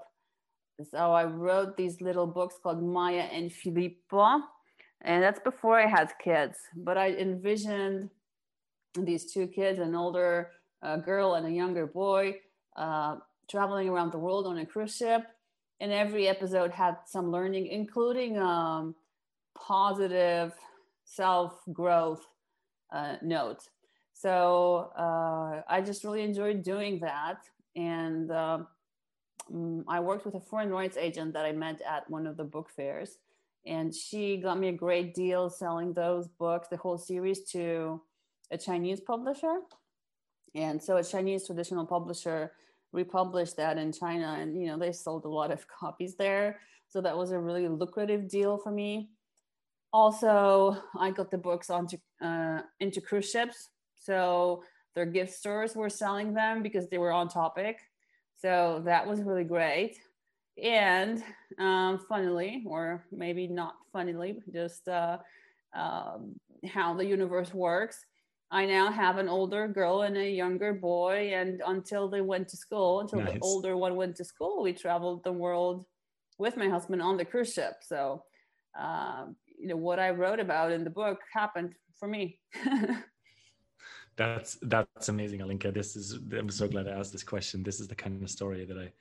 so 0.82 0.98
I 0.98 1.26
wrote 1.26 1.78
these 1.78 2.02
little 2.02 2.26
books 2.26 2.56
called 2.62 2.82
Maya 2.82 3.28
and 3.32 3.52
Filippo, 3.52 4.40
and 5.02 5.22
that's 5.22 5.40
before 5.40 5.80
I 5.80 5.88
had 5.88 6.12
kids. 6.24 6.58
But 6.76 6.98
I 6.98 7.12
envisioned 7.12 8.10
these 9.00 9.32
two 9.32 9.48
kids, 9.48 9.80
an 9.80 9.96
older 9.96 10.52
uh, 10.82 10.98
girl 10.98 11.36
and 11.36 11.46
a 11.46 11.52
younger 11.52 11.86
boy, 11.86 12.38
uh, 12.76 13.18
traveling 13.50 13.90
around 13.90 14.12
the 14.12 14.18
world 14.18 14.48
on 14.48 14.58
a 14.58 14.66
cruise 14.66 14.96
ship. 14.96 15.24
And 15.80 15.92
every 15.92 16.28
episode 16.28 16.72
had 16.72 16.98
some 17.06 17.30
learning, 17.30 17.68
including 17.68 18.38
um, 18.40 18.96
positive 19.56 20.54
self 21.04 21.60
growth 21.72 22.26
uh, 22.92 23.18
note. 23.22 23.68
So 24.14 24.92
uh, 24.98 25.62
I 25.68 25.82
just 25.82 26.04
really 26.04 26.24
enjoyed 26.24 26.64
doing 26.64 27.00
that. 27.02 27.40
And 27.76 28.32
uh, 28.32 28.60
um, 29.52 29.84
I 29.88 30.00
worked 30.00 30.26
with 30.26 30.36
a 30.36 30.40
foreign 30.40 30.70
rights 30.70 30.98
agent 30.98 31.34
that 31.34 31.46
I 31.46 31.52
met 31.52 31.82
at 31.82 32.10
one 32.10 32.28
of 32.28 32.38
the 32.38 32.44
book 32.44 32.70
fairs, 32.70 33.18
and 33.66 33.94
she 33.94 34.38
got 34.38 34.60
me 34.60 34.70
a 34.70 34.74
great 34.74 35.14
deal 35.14 35.50
selling 35.50 35.94
those 35.94 36.28
books, 36.28 36.68
the 36.68 36.78
whole 36.78 36.98
series, 36.98 37.44
to 37.52 38.02
a 38.52 38.58
Chinese 38.58 39.00
publisher. 39.00 39.60
And 40.56 40.82
so 40.82 40.98
a 40.98 41.04
Chinese 41.04 41.46
traditional 41.46 41.86
publisher 41.86 42.52
republished 42.92 43.58
that 43.58 43.78
in 43.78 43.92
China, 43.92 44.38
and 44.40 44.60
you 44.60 44.68
know 44.68 44.78
they 44.78 44.92
sold 44.92 45.26
a 45.26 45.30
lot 45.30 45.52
of 45.52 45.68
copies 45.80 46.16
there. 46.16 46.60
So 46.90 47.02
that 47.02 47.18
was 47.18 47.32
a 47.32 47.40
really 47.40 47.68
lucrative 47.68 48.28
deal 48.28 48.58
for 48.58 48.72
me. 48.72 49.10
Also, 49.92 50.78
I 50.98 51.12
got 51.12 51.32
the 51.32 51.38
books 51.38 51.70
onto 51.70 51.98
uh, 52.22 52.62
into 52.80 53.02
cruise 53.02 53.30
ships, 53.30 53.70
so 53.96 54.64
their 54.96 55.06
gift 55.06 55.34
stores 55.34 55.76
were 55.76 55.90
selling 55.90 56.34
them 56.34 56.62
because 56.62 56.88
they 56.90 57.00
were 57.00 57.12
on 57.12 57.28
topic 57.28 57.80
so 58.44 58.82
that 58.86 59.08
was 59.08 59.22
really 59.22 59.46
great. 59.46 59.98
And 60.62 61.24
um, 61.60 62.00
funnily, 62.10 62.64
or 62.68 63.06
maybe 63.12 63.48
not 63.48 63.76
funnily, 63.92 64.40
just 64.54 64.88
uh, 64.88 65.18
um, 65.74 66.36
how 66.68 66.94
the 66.94 67.06
universe 67.06 67.54
works. 67.54 68.06
I 68.52 68.66
now 68.66 68.92
have 68.92 69.18
an 69.18 69.30
older 69.30 69.68
girl 69.68 70.04
and 70.04 70.16
a 70.18 70.30
younger 70.30 70.74
boy. 70.74 71.32
And 71.34 71.62
until 71.66 72.10
they 72.10 72.22
went 72.22 72.50
to 72.50 72.58
school, 72.58 73.00
until 73.00 73.22
nice. 73.22 73.34
the 73.34 73.40
older 73.42 73.78
one 73.78 73.96
went 73.96 74.16
to 74.18 74.26
school, 74.26 74.62
we 74.62 74.74
traveled 74.74 75.24
the 75.24 75.32
world 75.32 75.86
with 76.38 76.58
my 76.58 76.68
husband 76.68 77.02
on 77.02 77.18
the 77.18 77.26
cruise 77.26 77.54
ship. 77.54 77.78
So, 77.82 78.24
uh, 78.80 79.26
you 79.58 79.68
know, 79.70 79.78
what 79.78 80.00
I 80.00 80.10
wrote 80.12 80.40
about 80.40 80.72
in 80.72 80.84
the 80.84 80.90
book 80.90 81.20
happened 81.34 81.74
for 81.98 82.08
me. 82.08 82.40
that's 84.16 84.58
that's 84.64 85.10
amazing 85.10 85.40
alinka. 85.40 85.74
This 85.74 85.96
is 85.96 86.20
i'm 86.38 86.50
so 86.50 86.68
glad 86.68 86.88
i 86.88 86.92
asked 86.92 87.12
this 87.12 87.24
question. 87.24 87.64
This 87.64 87.80
is 87.80 87.88
the 87.88 87.96
kind 87.96 88.22
of 88.22 88.30
story 88.30 88.66
that 88.66 88.78
i 88.78 88.92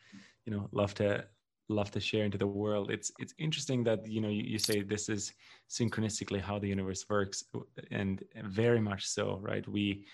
you 0.47 0.53
know 0.53 0.69
love 0.73 0.95
to 0.95 1.25
love 1.69 1.91
to 1.93 2.01
share 2.01 2.25
into 2.25 2.39
the 2.39 2.47
world. 2.47 2.91
It's 2.91 3.13
it's 3.19 3.35
interesting 3.39 3.85
that 3.85 4.07
you 4.07 4.21
know 4.21 4.29
you, 4.29 4.43
you 4.43 4.59
say 4.59 4.83
this 4.83 5.09
is 5.09 5.33
synchronistically 5.71 6.41
how 6.41 6.59
the 6.59 6.69
universe 6.69 7.05
works 7.09 7.45
and 7.91 8.23
very 8.45 8.81
much 8.81 9.07
so 9.07 9.39
right? 9.43 9.67
We 9.69 10.07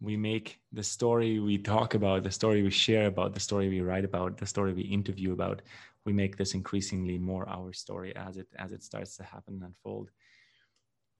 we 0.00 0.16
make 0.16 0.58
the 0.72 0.82
story 0.82 1.38
we 1.38 1.56
talk 1.56 1.94
about 1.94 2.22
the 2.22 2.30
story 2.30 2.62
we 2.62 2.70
share 2.70 3.06
about 3.06 3.32
the 3.34 3.40
story 3.40 3.68
we 3.68 3.80
write 3.80 4.04
about 4.04 4.36
the 4.36 4.46
story 4.46 4.72
we 4.72 4.82
interview 4.82 5.32
about 5.32 5.62
we 6.04 6.12
make 6.12 6.36
this 6.36 6.54
increasingly 6.54 7.16
more 7.16 7.48
our 7.48 7.72
story 7.72 8.14
as 8.16 8.36
it 8.36 8.48
as 8.58 8.72
it 8.72 8.82
starts 8.82 9.16
to 9.16 9.22
happen 9.22 9.54
and 9.54 9.62
unfold 9.62 10.10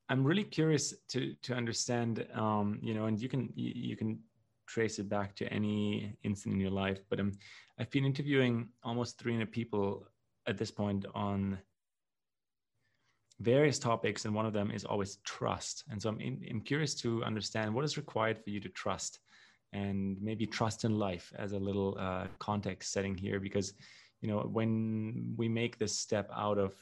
I'm 0.08 0.24
really 0.24 0.44
curious 0.44 0.94
to 1.08 1.34
to 1.42 1.54
understand, 1.54 2.26
um, 2.34 2.78
you 2.82 2.94
know, 2.94 3.06
and 3.06 3.20
you 3.20 3.28
can 3.28 3.52
you, 3.54 3.72
you 3.74 3.96
can 3.96 4.18
trace 4.66 4.98
it 4.98 5.08
back 5.08 5.34
to 5.36 5.52
any 5.52 6.14
incident 6.22 6.54
in 6.54 6.60
your 6.60 6.70
life. 6.70 7.00
But 7.08 7.20
um, 7.20 7.32
I've 7.78 7.90
been 7.90 8.04
interviewing 8.04 8.68
almost 8.82 9.18
300 9.18 9.50
people 9.50 10.06
at 10.46 10.58
this 10.58 10.70
point 10.70 11.04
on 11.14 11.58
various 13.40 13.78
topics, 13.78 14.24
and 14.24 14.34
one 14.34 14.46
of 14.46 14.52
them 14.52 14.70
is 14.70 14.84
always 14.84 15.16
trust. 15.24 15.84
And 15.90 16.00
so 16.00 16.08
I'm, 16.10 16.20
in, 16.20 16.44
I'm 16.50 16.60
curious 16.60 16.94
to 16.96 17.24
understand 17.24 17.74
what 17.74 17.84
is 17.84 17.96
required 17.96 18.38
for 18.38 18.50
you 18.50 18.60
to 18.60 18.68
trust, 18.68 19.20
and 19.72 20.16
maybe 20.20 20.46
trust 20.46 20.84
in 20.84 20.98
life 20.98 21.32
as 21.36 21.52
a 21.52 21.58
little 21.58 21.96
uh, 21.98 22.26
context 22.38 22.92
setting 22.92 23.16
here, 23.16 23.40
because 23.40 23.72
you 24.20 24.28
know 24.28 24.40
when 24.40 25.34
we 25.36 25.48
make 25.48 25.78
this 25.78 25.98
step 25.98 26.30
out 26.34 26.58
of 26.58 26.74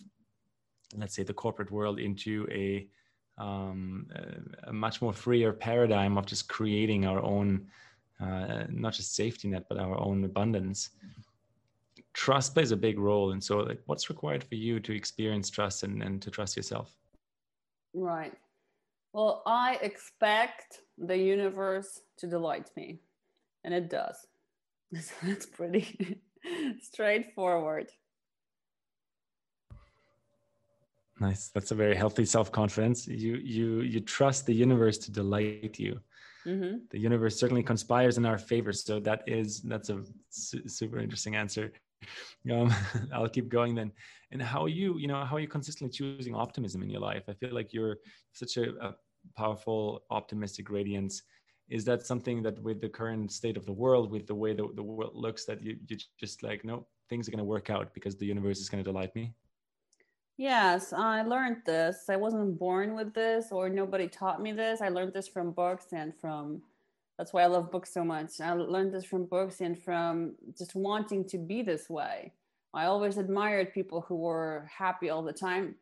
let's 0.97 1.15
say 1.15 1.23
the 1.23 1.33
corporate 1.33 1.71
world 1.71 1.99
into 1.99 2.47
a 2.51 2.87
um, 3.39 4.07
a 4.65 4.73
much 4.73 5.03
more 5.03 5.13
freer 5.13 5.53
paradigm 5.53 6.19
of 6.19 6.27
just 6.27 6.49
creating 6.49 7.07
our 7.07 7.23
own, 7.23 7.67
uh, 8.21 8.65
not 8.69 8.93
just 8.93 9.15
safety 9.15 9.49
net, 9.49 9.65
but 9.69 9.79
our 9.79 9.99
own 9.99 10.25
abundance. 10.25 10.91
Trust 12.13 12.55
plays 12.55 12.71
a 12.71 12.77
big 12.77 12.99
role. 12.99 13.33
And 13.33 13.43
so, 13.43 13.59
like, 13.59 13.81
what's 13.87 14.11
required 14.11 14.45
for 14.45 14.55
you 14.55 14.81
to 14.81 14.95
experience 14.95 15.51
trust 15.51 15.83
and, 15.83 16.03
and 16.03 16.21
to 16.23 16.31
trust 16.31 16.57
yourself? 16.57 16.95
Right. 17.95 18.35
Well, 19.13 19.43
I 19.47 19.79
expect 19.83 20.81
the 20.97 21.17
universe 21.17 22.01
to 22.19 22.27
delight 22.27 22.71
me, 22.77 23.01
and 23.65 23.75
it 23.75 23.91
does. 23.91 24.17
So 24.99 25.15
that's 25.23 25.47
pretty 25.47 26.21
straightforward. 26.81 27.89
Nice. 31.23 31.51
That's 31.55 31.71
a 31.71 31.77
very 31.77 31.95
healthy 31.95 32.25
self-confidence. 32.25 33.07
You 33.07 33.35
you 33.37 33.83
you 33.83 34.01
trust 34.01 34.45
the 34.45 34.55
universe 34.67 34.99
to 35.05 35.13
delight 35.13 35.79
you. 35.79 36.01
Mm-hmm. 36.45 36.79
The 36.91 36.99
universe 36.99 37.39
certainly 37.39 37.63
conspires 37.63 38.19
in 38.19 38.27
our 38.27 38.39
favor. 38.39 38.73
So 38.73 38.99
that 39.09 39.23
is 39.29 39.63
that's 39.63 39.89
a 39.89 40.03
su- 40.31 40.67
super 40.67 40.99
interesting 40.99 41.37
answer. 41.37 41.73
Um, 42.51 42.75
I'll 43.15 43.29
keep 43.29 43.49
going 43.49 43.77
then. 43.77 43.93
And 44.33 44.43
how 44.43 44.65
are 44.65 44.75
you 44.81 44.99
you 44.99 45.07
know 45.07 45.25
how 45.25 45.37
are 45.37 45.45
you 45.47 45.53
consistently 45.57 45.93
choosing 45.97 46.35
optimism 46.35 46.83
in 46.83 46.91
your 46.91 47.05
life? 47.13 47.25
I 47.29 47.35
feel 47.35 47.55
like 47.55 47.73
you're 47.73 47.99
such 48.33 48.57
a, 48.57 48.67
a 48.89 48.97
powerful, 49.37 50.03
optimistic 50.11 50.67
radiance. 50.79 51.23
is 51.79 51.85
that 51.85 52.01
something 52.11 52.43
that 52.47 52.57
with 52.67 52.79
the 52.85 52.93
current 53.01 53.31
state 53.41 53.57
of 53.61 53.65
the 53.71 53.77
world 53.85 54.05
with 54.15 54.25
the 54.31 54.39
way 54.43 54.53
the, 54.61 54.67
the 54.79 54.87
world 54.97 55.15
looks 55.27 55.43
that 55.49 55.59
you, 55.67 55.73
you 55.89 55.97
just 56.23 56.43
like 56.43 56.61
no 56.71 56.77
things 57.11 57.23
are 57.25 57.33
going 57.35 57.47
to 57.47 57.53
work 57.57 57.69
out 57.77 57.87
because 57.97 58.15
the 58.17 58.29
universe 58.35 58.59
is 58.63 58.69
going 58.71 58.83
to 58.85 58.91
delight 58.93 59.13
me 59.21 59.25
yes 60.43 60.93
i 60.93 61.23
learned 61.23 61.59
this 61.67 62.05
i 62.09 62.17
wasn't 62.17 62.59
born 62.59 62.95
with 62.97 63.15
this 63.15 63.47
or 63.53 63.69
nobody 63.69 64.09
taught 64.09 64.43
me 64.43 64.53
this 64.53 64.81
i 64.81 64.89
learned 64.89 65.13
this 65.13 65.29
from 65.29 65.53
books 65.53 65.87
and 65.93 66.13
from 66.21 66.61
that's 67.17 67.33
why 67.33 67.43
i 67.43 67.47
love 67.47 67.71
books 67.71 67.93
so 67.95 68.03
much 68.05 68.41
i 68.41 68.53
learned 68.53 68.93
this 68.93 69.05
from 69.05 69.25
books 69.25 69.61
and 69.61 69.79
from 69.87 70.35
just 70.59 70.75
wanting 70.75 71.25
to 71.25 71.39
be 71.39 71.63
this 71.63 71.89
way 71.89 72.33
i 72.75 72.87
always 72.87 73.19
admired 73.19 73.73
people 73.73 74.01
who 74.09 74.17
were 74.17 74.69
happy 74.79 75.11
all 75.11 75.23
the 75.23 75.33
time 75.33 75.77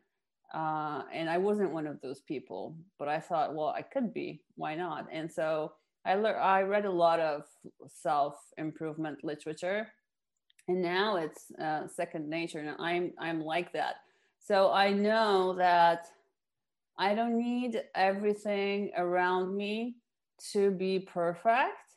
uh, 0.53 1.03
and 1.13 1.29
I 1.29 1.37
wasn't 1.37 1.71
one 1.71 1.87
of 1.87 2.01
those 2.01 2.19
people, 2.21 2.75
but 2.99 3.07
I 3.07 3.19
thought, 3.19 3.55
well, 3.55 3.69
I 3.69 3.81
could 3.81 4.13
be. 4.13 4.41
Why 4.55 4.75
not? 4.75 5.07
And 5.11 5.31
so 5.31 5.73
I 6.05 6.15
learned. 6.15 6.41
I 6.41 6.63
read 6.63 6.85
a 6.85 6.91
lot 6.91 7.19
of 7.19 7.43
self 7.87 8.35
improvement 8.57 9.23
literature, 9.23 9.87
and 10.67 10.81
now 10.81 11.15
it's 11.15 11.51
uh, 11.61 11.87
second 11.87 12.29
nature. 12.29 12.59
And 12.59 12.75
I'm 12.79 13.13
I'm 13.17 13.41
like 13.41 13.71
that. 13.73 13.95
So 14.43 14.71
I 14.71 14.91
know 14.91 15.53
that 15.53 16.07
I 16.97 17.13
don't 17.13 17.37
need 17.37 17.81
everything 17.93 18.91
around 18.97 19.55
me 19.55 19.97
to 20.51 20.71
be 20.71 20.99
perfect, 20.99 21.95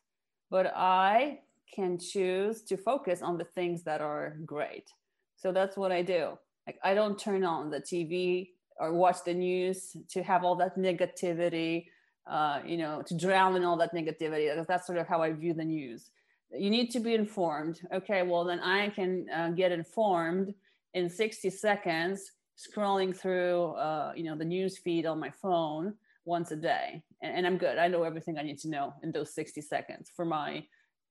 but 0.50 0.70
I 0.76 1.40
can 1.74 1.98
choose 1.98 2.62
to 2.64 2.76
focus 2.76 3.22
on 3.22 3.38
the 3.38 3.44
things 3.44 3.82
that 3.84 4.02
are 4.02 4.36
great. 4.44 4.90
So 5.36 5.52
that's 5.52 5.76
what 5.76 5.90
I 5.90 6.02
do. 6.02 6.38
Like 6.66 6.78
i 6.82 6.94
don't 6.94 7.18
turn 7.18 7.44
on 7.44 7.70
the 7.70 7.80
tv 7.80 8.50
or 8.80 8.92
watch 8.92 9.18
the 9.26 9.34
news 9.34 9.96
to 10.08 10.22
have 10.22 10.44
all 10.44 10.56
that 10.56 10.78
negativity 10.78 11.86
uh, 12.26 12.60
you 12.64 12.78
know 12.78 13.02
to 13.06 13.14
drown 13.14 13.54
in 13.56 13.64
all 13.64 13.76
that 13.76 13.94
negativity. 13.94 14.46
That's 14.66 14.86
sort 14.86 14.98
of 14.98 15.06
how 15.06 15.22
i 15.22 15.32
view 15.32 15.54
the 15.54 15.64
news. 15.64 16.10
You 16.50 16.70
need 16.70 16.90
to 16.92 17.00
be 17.00 17.14
informed. 17.14 17.80
Okay 17.92 18.22
well 18.22 18.44
then 18.44 18.60
i 18.60 18.90
can 18.90 19.26
uh, 19.34 19.50
get 19.50 19.72
informed 19.72 20.54
in 20.94 21.08
60 21.08 21.50
seconds 21.50 22.32
scrolling 22.56 23.16
through 23.16 23.72
uh, 23.72 24.12
you 24.16 24.24
know 24.24 24.36
the 24.36 24.44
news 24.44 24.78
feed 24.78 25.06
on 25.06 25.20
my 25.20 25.30
phone 25.30 25.94
once 26.24 26.50
a 26.52 26.56
day 26.56 27.02
and, 27.22 27.36
and, 27.36 27.46
i'm 27.46 27.58
good 27.58 27.76
i 27.76 27.86
know 27.86 28.02
everything 28.02 28.38
i 28.38 28.42
need 28.42 28.58
to 28.58 28.68
know 28.68 28.94
in 29.02 29.12
those 29.12 29.34
60 29.34 29.60
seconds 29.60 30.10
for 30.14 30.24
my 30.24 30.64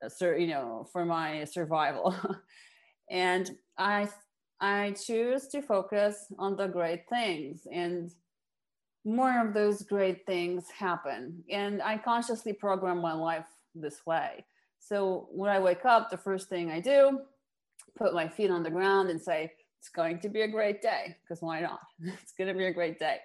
uh, 0.04 0.32
you 0.32 0.48
know 0.48 0.88
for 0.92 1.06
my 1.06 1.44
survival 1.44 2.16
and 3.12 3.52
i 3.78 4.08
I 4.64 4.92
choose 4.92 5.50
to 5.50 5.62
focus 5.62 6.32
on 6.40 6.56
the 6.56 6.68
great 6.68 7.10
things 7.10 7.68
and 7.70 8.10
more 9.04 9.46
of 9.46 9.54
those 9.54 9.84
great 9.84 10.26
things 10.26 10.70
happen. 10.70 11.44
And 11.52 11.82
I 11.82 11.98
consciously 11.98 12.54
program 12.54 13.02
my 13.02 13.12
life 13.12 13.48
this 13.76 14.06
way. 14.06 14.46
So 14.80 15.28
when 15.32 15.50
I 15.50 15.60
wake 15.60 15.84
up, 15.84 16.10
the 16.10 16.18
first 16.18 16.48
thing 16.48 16.72
I 16.72 16.80
do, 16.80 17.20
put 17.98 18.14
my 18.14 18.30
feet 18.30 18.50
on 18.50 18.64
the 18.64 18.70
ground 18.70 19.10
and 19.10 19.22
say, 19.22 19.52
it's 19.84 19.90
going 19.90 20.18
to 20.20 20.30
be 20.30 20.44
a 20.44 20.48
great 20.48 20.82
day, 20.82 21.18
because 21.22 21.42
why 21.42 21.60
not? 21.60 21.82
it's 22.00 22.32
going 22.32 22.48
to 22.48 22.54
be 22.54 22.68
a 22.68 22.74
great 22.74 23.00
day. 23.00 23.18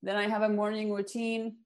Then 0.00 0.14
I 0.14 0.28
have 0.28 0.42
a 0.42 0.48
morning 0.48 0.92
routine. 0.92 1.56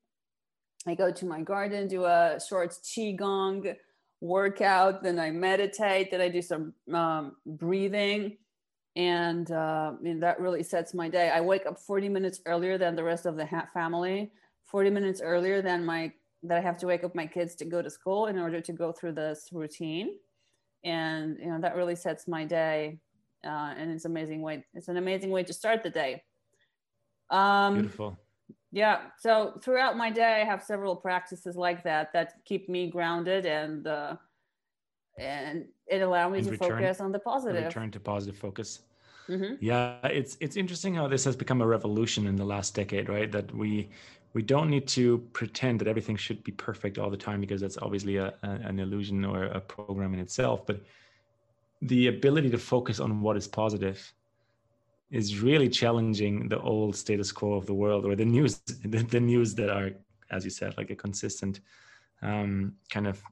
I 0.86 0.94
go 0.94 1.12
to 1.12 1.26
my 1.26 1.42
garden, 1.42 1.86
do 1.86 2.06
a 2.06 2.40
short 2.48 2.70
qigong 2.70 3.76
workout, 4.22 5.02
then 5.02 5.18
I 5.18 5.30
meditate, 5.30 6.10
then 6.10 6.22
I 6.22 6.30
do 6.30 6.40
some 6.40 6.72
um, 6.94 7.36
breathing 7.44 8.38
and 8.96 9.50
uh, 9.52 9.92
I 9.96 10.02
mean, 10.02 10.18
that 10.20 10.40
really 10.40 10.62
sets 10.62 10.92
my 10.92 11.08
day. 11.08 11.30
I 11.30 11.40
wake 11.40 11.66
up 11.66 11.78
40 11.78 12.08
minutes 12.08 12.40
earlier 12.46 12.78
than 12.78 12.96
the 12.96 13.04
rest 13.04 13.26
of 13.26 13.36
the 13.36 13.46
family, 13.72 14.32
40 14.64 14.90
minutes 14.90 15.20
earlier 15.22 15.62
than 15.62 15.84
my 15.84 16.12
that 16.42 16.58
I 16.58 16.60
have 16.60 16.78
to 16.78 16.86
wake 16.86 17.04
up 17.04 17.14
my 17.14 17.26
kids 17.26 17.54
to 17.56 17.64
go 17.64 17.82
to 17.82 17.90
school 17.90 18.26
in 18.26 18.38
order 18.38 18.60
to 18.60 18.72
go 18.72 18.92
through 18.92 19.12
this 19.12 19.50
routine, 19.52 20.16
and 20.82 21.36
you 21.38 21.46
know 21.46 21.60
that 21.60 21.76
really 21.76 21.94
sets 21.94 22.26
my 22.26 22.44
day, 22.44 22.98
uh, 23.44 23.74
and 23.76 23.90
it's 23.90 24.04
amazing 24.04 24.42
way. 24.42 24.64
It's 24.74 24.88
an 24.88 24.96
amazing 24.96 25.30
way 25.30 25.42
to 25.44 25.52
start 25.52 25.82
the 25.82 25.90
day. 25.90 26.22
Um, 27.30 27.74
Beautiful. 27.74 28.18
Yeah. 28.72 28.98
So 29.18 29.58
throughout 29.62 29.96
my 29.96 30.10
day, 30.10 30.40
I 30.42 30.44
have 30.44 30.62
several 30.62 30.96
practices 30.96 31.56
like 31.56 31.84
that 31.84 32.12
that 32.12 32.34
keep 32.44 32.68
me 32.68 32.90
grounded 32.90 33.46
and. 33.46 33.86
Uh, 33.86 34.16
and 35.18 35.64
it 35.88 36.00
allowed 36.00 36.30
me 36.30 36.42
to 36.42 36.50
return, 36.50 36.70
focus 36.70 37.00
on 37.00 37.12
the 37.12 37.18
positive. 37.18 37.64
Return 37.64 37.90
to 37.90 38.00
positive 38.00 38.38
focus. 38.38 38.80
Mm-hmm. 39.28 39.54
Yeah, 39.60 39.96
it's 40.04 40.36
it's 40.40 40.56
interesting 40.56 40.94
how 40.94 41.08
this 41.08 41.24
has 41.24 41.36
become 41.36 41.60
a 41.60 41.66
revolution 41.66 42.26
in 42.26 42.36
the 42.36 42.44
last 42.44 42.74
decade, 42.74 43.08
right? 43.08 43.30
That 43.30 43.54
we 43.54 43.90
we 44.32 44.42
don't 44.42 44.70
need 44.70 44.86
to 44.88 45.18
pretend 45.32 45.80
that 45.80 45.88
everything 45.88 46.16
should 46.16 46.42
be 46.44 46.52
perfect 46.52 46.98
all 46.98 47.10
the 47.10 47.16
time 47.16 47.40
because 47.40 47.60
that's 47.60 47.78
obviously 47.78 48.16
a, 48.16 48.34
a, 48.42 48.48
an 48.48 48.78
illusion 48.78 49.24
or 49.24 49.44
a 49.44 49.60
program 49.60 50.14
in 50.14 50.20
itself. 50.20 50.66
But 50.66 50.80
the 51.82 52.08
ability 52.08 52.50
to 52.50 52.58
focus 52.58 53.00
on 53.00 53.20
what 53.20 53.36
is 53.36 53.46
positive 53.46 54.12
is 55.10 55.40
really 55.40 55.68
challenging 55.68 56.48
the 56.48 56.60
old 56.60 56.94
status 56.94 57.32
quo 57.32 57.54
of 57.54 57.66
the 57.66 57.74
world 57.74 58.04
or 58.04 58.14
the 58.14 58.24
news 58.24 58.58
the, 58.84 58.98
the 58.98 59.20
news 59.20 59.54
that 59.54 59.70
are 59.70 59.90
as 60.30 60.44
you 60.44 60.50
said 60.50 60.76
like 60.76 60.90
a 60.90 60.96
consistent 60.96 61.60
um, 62.22 62.74
kind 62.90 63.06
of 63.06 63.22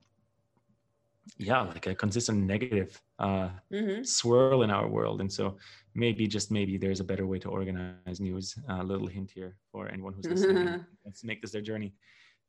yeah 1.38 1.62
like 1.62 1.86
a 1.86 1.94
consistent 1.94 2.44
negative 2.44 3.00
uh, 3.18 3.48
mm-hmm. 3.72 4.02
swirl 4.04 4.62
in 4.62 4.70
our 4.70 4.88
world 4.88 5.20
and 5.20 5.30
so 5.30 5.56
maybe 5.94 6.26
just 6.26 6.50
maybe 6.50 6.76
there's 6.78 7.00
a 7.00 7.04
better 7.04 7.26
way 7.26 7.38
to 7.38 7.48
organize 7.48 8.20
news 8.20 8.56
a 8.68 8.82
little 8.82 9.06
hint 9.06 9.30
here 9.30 9.56
for 9.72 9.88
anyone 9.88 10.12
who's 10.12 10.26
listening 10.26 10.84
let's 11.04 11.24
make 11.24 11.42
this 11.42 11.50
their 11.50 11.60
journey 11.60 11.92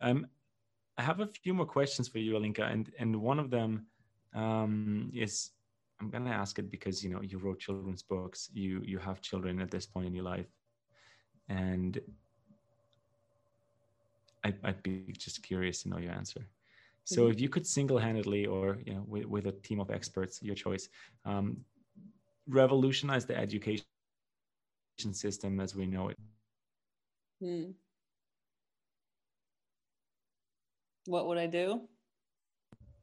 um, 0.02 0.28
i 0.98 1.02
have 1.02 1.20
a 1.22 1.30
few 1.44 1.54
more 1.54 1.66
questions 1.66 2.08
for 2.08 2.20
you 2.20 2.34
alinka 2.34 2.72
and 2.72 2.92
and 3.00 3.16
one 3.16 3.40
of 3.40 3.50
them 3.50 3.88
um, 4.36 5.10
is 5.14 5.52
i'm 6.00 6.10
going 6.10 6.26
to 6.26 6.32
ask 6.32 6.60
it 6.60 6.70
because 6.70 7.04
you 7.04 7.10
know 7.10 7.22
you 7.22 7.38
wrote 7.38 7.60
children's 7.60 8.04
books 8.04 8.50
you 8.54 8.82
you 8.86 8.98
have 8.98 9.22
children 9.22 9.62
at 9.62 9.72
this 9.72 9.86
point 9.86 10.08
in 10.08 10.14
your 10.14 10.24
life 10.24 10.48
and 11.50 12.00
I, 14.44 14.54
I'd 14.64 14.84
be 14.84 15.14
just 15.18 15.42
curious 15.44 15.82
to 15.84 15.90
know 15.90 15.98
your 15.98 16.12
answer 16.12 16.48
so 17.08 17.22
mm-hmm. 17.22 17.32
if 17.32 17.40
you 17.40 17.48
could 17.48 17.66
single-handedly 17.66 18.48
or 18.48 18.80
you 18.86 18.94
know 18.96 19.04
with, 19.08 19.26
with 19.26 19.46
a 19.48 19.54
team 19.54 19.80
of 19.80 19.90
experts, 19.90 20.44
your 20.44 20.56
choice, 20.56 20.90
um, 21.24 21.56
revolutionize 22.50 23.26
the 23.26 23.38
education 23.38 23.86
system 25.14 25.62
as 25.62 25.74
we 25.74 25.86
know 25.86 26.10
it. 26.10 26.18
Hmm. 27.42 27.72
What 31.06 31.28
would 31.28 31.38
I 31.38 31.48
do? 31.48 31.82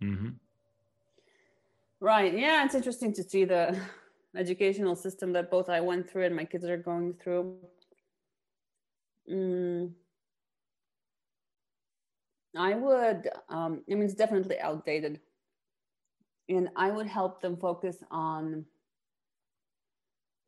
Mm-hmm. 0.03 0.31
Right. 2.05 2.37
Yeah, 2.37 2.67
it's 2.67 2.75
interesting 2.75 3.15
to 3.15 3.23
see 3.23 3.47
the 3.47 3.81
educational 4.37 4.95
system 4.95 5.33
that 5.33 5.51
both 5.51 5.71
I 5.71 5.81
went 5.81 6.11
through 6.11 6.27
and 6.27 6.37
my 6.37 6.45
kids 6.45 6.67
are 6.67 6.77
going 6.77 7.15
through. 7.15 7.57
Mm. 9.33 9.93
I 12.55 12.75
would, 12.75 13.31
um, 13.49 13.85
I 13.91 13.95
mean, 13.95 14.03
it's 14.03 14.13
definitely 14.13 14.61
outdated. 14.61 15.19
And 16.51 16.69
I 16.77 16.91
would 16.91 17.07
help 17.07 17.41
them 17.41 17.57
focus 17.57 17.97
on 18.11 18.67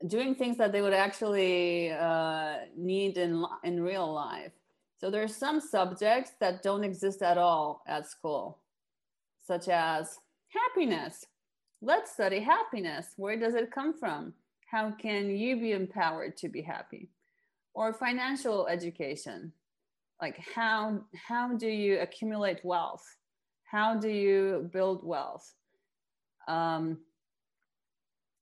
doing 0.06 0.34
things 0.34 0.58
that 0.58 0.72
they 0.72 0.82
would 0.82 0.92
actually 0.92 1.90
uh, 1.90 2.66
need 2.76 3.16
in, 3.16 3.42
in 3.64 3.82
real 3.82 4.12
life. 4.12 4.52
So 4.98 5.10
there 5.10 5.22
are 5.22 5.38
some 5.44 5.62
subjects 5.62 6.32
that 6.38 6.62
don't 6.62 6.84
exist 6.84 7.22
at 7.22 7.38
all 7.38 7.82
at 7.86 8.06
school, 8.06 8.58
such 9.46 9.68
as 9.68 10.18
happiness. 10.50 11.24
Let's 11.82 12.12
study 12.12 12.40
happiness. 12.40 13.08
Where 13.16 13.38
does 13.38 13.54
it 13.54 13.70
come 13.70 13.92
from? 13.92 14.34
How 14.70 14.90
can 14.90 15.30
you 15.36 15.56
be 15.56 15.72
empowered 15.72 16.36
to 16.38 16.48
be 16.48 16.62
happy? 16.62 17.10
Or 17.74 17.92
financial 17.92 18.66
education 18.66 19.52
like 20.20 20.38
how 20.54 21.00
how 21.14 21.54
do 21.56 21.68
you 21.68 21.98
accumulate 22.00 22.64
wealth 22.64 23.04
how 23.64 23.94
do 23.94 24.08
you 24.08 24.68
build 24.72 25.04
wealth 25.04 25.54
um, 26.48 26.98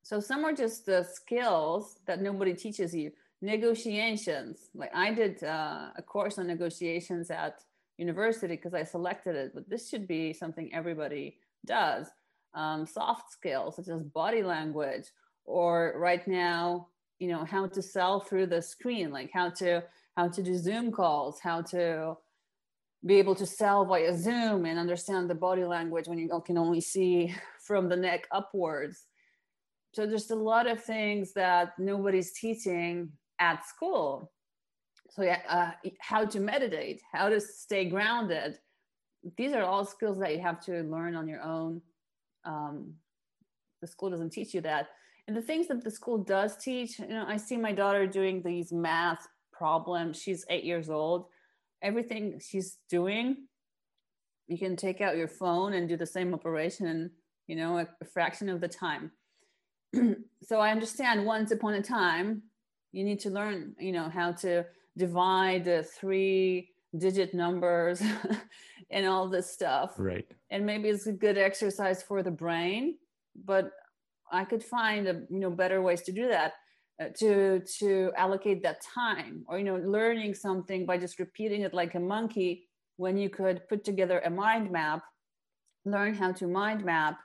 so 0.03 0.20
some 0.20 0.44
are 0.44 0.53
just 0.53 0.85
the 0.85 1.03
skills 1.03 1.99
that 2.07 2.20
nobody 2.20 2.53
teaches 2.53 2.94
you 2.94 3.11
negotiations 3.42 4.68
like 4.75 4.94
i 4.94 5.12
did 5.12 5.42
uh, 5.42 5.88
a 5.97 6.03
course 6.03 6.38
on 6.38 6.47
negotiations 6.47 7.31
at 7.31 7.62
university 7.99 8.57
because 8.57 8.75
i 8.75 8.83
selected 8.83 9.37
it 9.37 9.53
but 9.55 9.68
this 9.68 9.88
should 9.88 10.07
be 10.07 10.33
something 10.33 10.73
everybody 10.75 11.38
does 11.66 12.09
um, 12.55 12.87
soft 12.87 13.33
skills 13.33 13.77
such 13.77 13.88
as 13.88 14.03
body 14.03 14.43
language 14.43 15.05
or 15.45 15.95
right 15.97 16.27
now 16.29 16.88
you 17.19 17.29
know 17.29 17.45
how 17.45 17.67
to 17.67 17.83
sell 17.83 18.21
through 18.21 18.47
the 18.47 18.61
screen 18.61 19.11
like 19.11 19.31
how 19.33 19.49
to 19.51 19.83
how 20.17 20.29
to 20.29 20.43
do 20.43 20.57
Zoom 20.57 20.93
calls, 20.93 21.40
how 21.40 21.62
to 21.62 22.17
be 23.05 23.17
able 23.17 23.35
to 23.35 23.47
sell 23.47 23.85
via 23.85 24.17
Zoom 24.17 24.64
and 24.64 24.79
understand 24.79 25.29
the 25.29 25.35
body 25.35 25.64
language 25.64 26.09
when 26.09 26.19
you 26.19 26.29
can 26.47 26.57
only 26.57 26.81
see 26.81 27.35
from 27.67 27.88
the 27.88 27.97
neck 27.97 28.27
upwards. 28.33 29.07
So 29.93 30.07
there's 30.07 30.31
a 30.31 30.37
lot 30.37 30.67
of 30.67 30.83
things 30.83 31.33
that 31.35 31.73
nobody's 31.79 32.33
teaching 32.33 33.11
at 33.38 33.67
school. 33.67 34.33
So 35.11 35.23
yeah, 35.23 35.40
uh, 35.49 35.71
how 36.01 36.25
to 36.25 36.40
meditate, 36.40 37.01
how 37.12 37.29
to 37.29 37.40
stay 37.40 37.85
grounded, 37.85 38.59
these 39.37 39.53
are 39.53 39.62
all 39.62 39.85
skills 39.85 40.19
that 40.19 40.35
you 40.35 40.40
have 40.40 40.61
to 40.64 40.83
learn 40.83 41.14
on 41.14 41.29
your 41.29 41.43
own. 41.43 41.81
Um, 42.44 42.94
the 43.80 43.87
school 43.87 44.11
doesn't 44.11 44.30
teach 44.30 44.54
you 44.54 44.61
that. 44.62 44.88
And 45.26 45.37
the 45.37 45.42
things 45.42 45.68
that 45.68 45.83
the 45.83 45.90
school 45.90 46.18
does 46.18 46.57
teach, 46.57 46.98
you 46.98 47.09
know, 47.09 47.24
I 47.26 47.37
see 47.37 47.57
my 47.57 47.72
daughter 47.72 48.07
doing 48.07 48.42
these 48.42 48.72
math 48.72 49.26
problems. 49.52 50.20
She's 50.20 50.44
eight 50.50 50.64
years 50.64 50.90
old. 50.90 51.26
Everything 51.83 52.40
she's 52.40 52.78
doing, 52.90 53.46
you 54.46 54.59
can 54.59 54.76
take 54.76 55.00
out 55.00 55.16
your 55.16 55.28
phone 55.28 55.74
and 55.74 55.88
do 55.88 55.96
the 55.96 56.07
same 56.07 56.35
operation 56.35 57.11
you 57.46 57.57
know, 57.57 57.78
a, 57.78 57.88
a 58.00 58.04
fraction 58.04 58.48
of 58.48 58.61
the 58.61 58.68
time. 58.68 59.11
so 60.42 60.61
I 60.61 60.70
understand 60.70 61.24
once 61.24 61.50
upon 61.50 61.74
a 61.74 61.83
time, 61.83 62.42
you 62.92 63.04
need 63.04 63.20
to 63.20 63.30
learn, 63.30 63.74
you 63.78 63.92
know, 63.92 64.09
how 64.09 64.33
to 64.33 64.64
divide 64.96 65.64
the 65.64 65.83
three 65.83 66.70
digit 66.96 67.35
numbers 67.35 68.00
and 68.90 69.07
all 69.07 69.28
this 69.28 69.50
stuff. 69.50 69.94
Right. 69.98 70.26
And 70.55 70.64
maybe 70.64 70.88
it's 70.88 71.09
a 71.09 71.12
good 71.12 71.37
exercise 71.37 72.01
for 72.01 72.23
the 72.23 72.31
brain, 72.31 72.95
but 73.45 73.73
I 74.31 74.45
could 74.45 74.62
find 74.62 75.09
a, 75.09 75.14
you 75.29 75.40
know 75.40 75.51
better 75.51 75.83
ways 75.83 76.03
to 76.03 76.12
do 76.12 76.29
that. 76.29 76.53
Uh, 77.03 77.07
to 77.19 77.61
to 77.81 78.12
allocate 78.17 78.62
that 78.62 78.81
time 78.81 79.45
or 79.49 79.59
you 79.59 79.64
know 79.64 79.75
learning 79.75 80.33
something 80.33 80.87
by 80.87 80.97
just 80.97 81.19
repeating 81.19 81.62
it 81.62 81.75
like 81.75 81.97
a 81.97 81.99
monkey 81.99 82.69
when 82.99 83.17
you 83.17 83.29
could 83.29 83.69
put 83.69 83.83
together 83.83 84.21
a 84.21 84.31
mind 84.31 84.71
map 84.71 85.03
learn 85.85 86.14
how 86.14 86.31
to 86.31 86.47
mind 86.47 86.85
map 86.85 87.19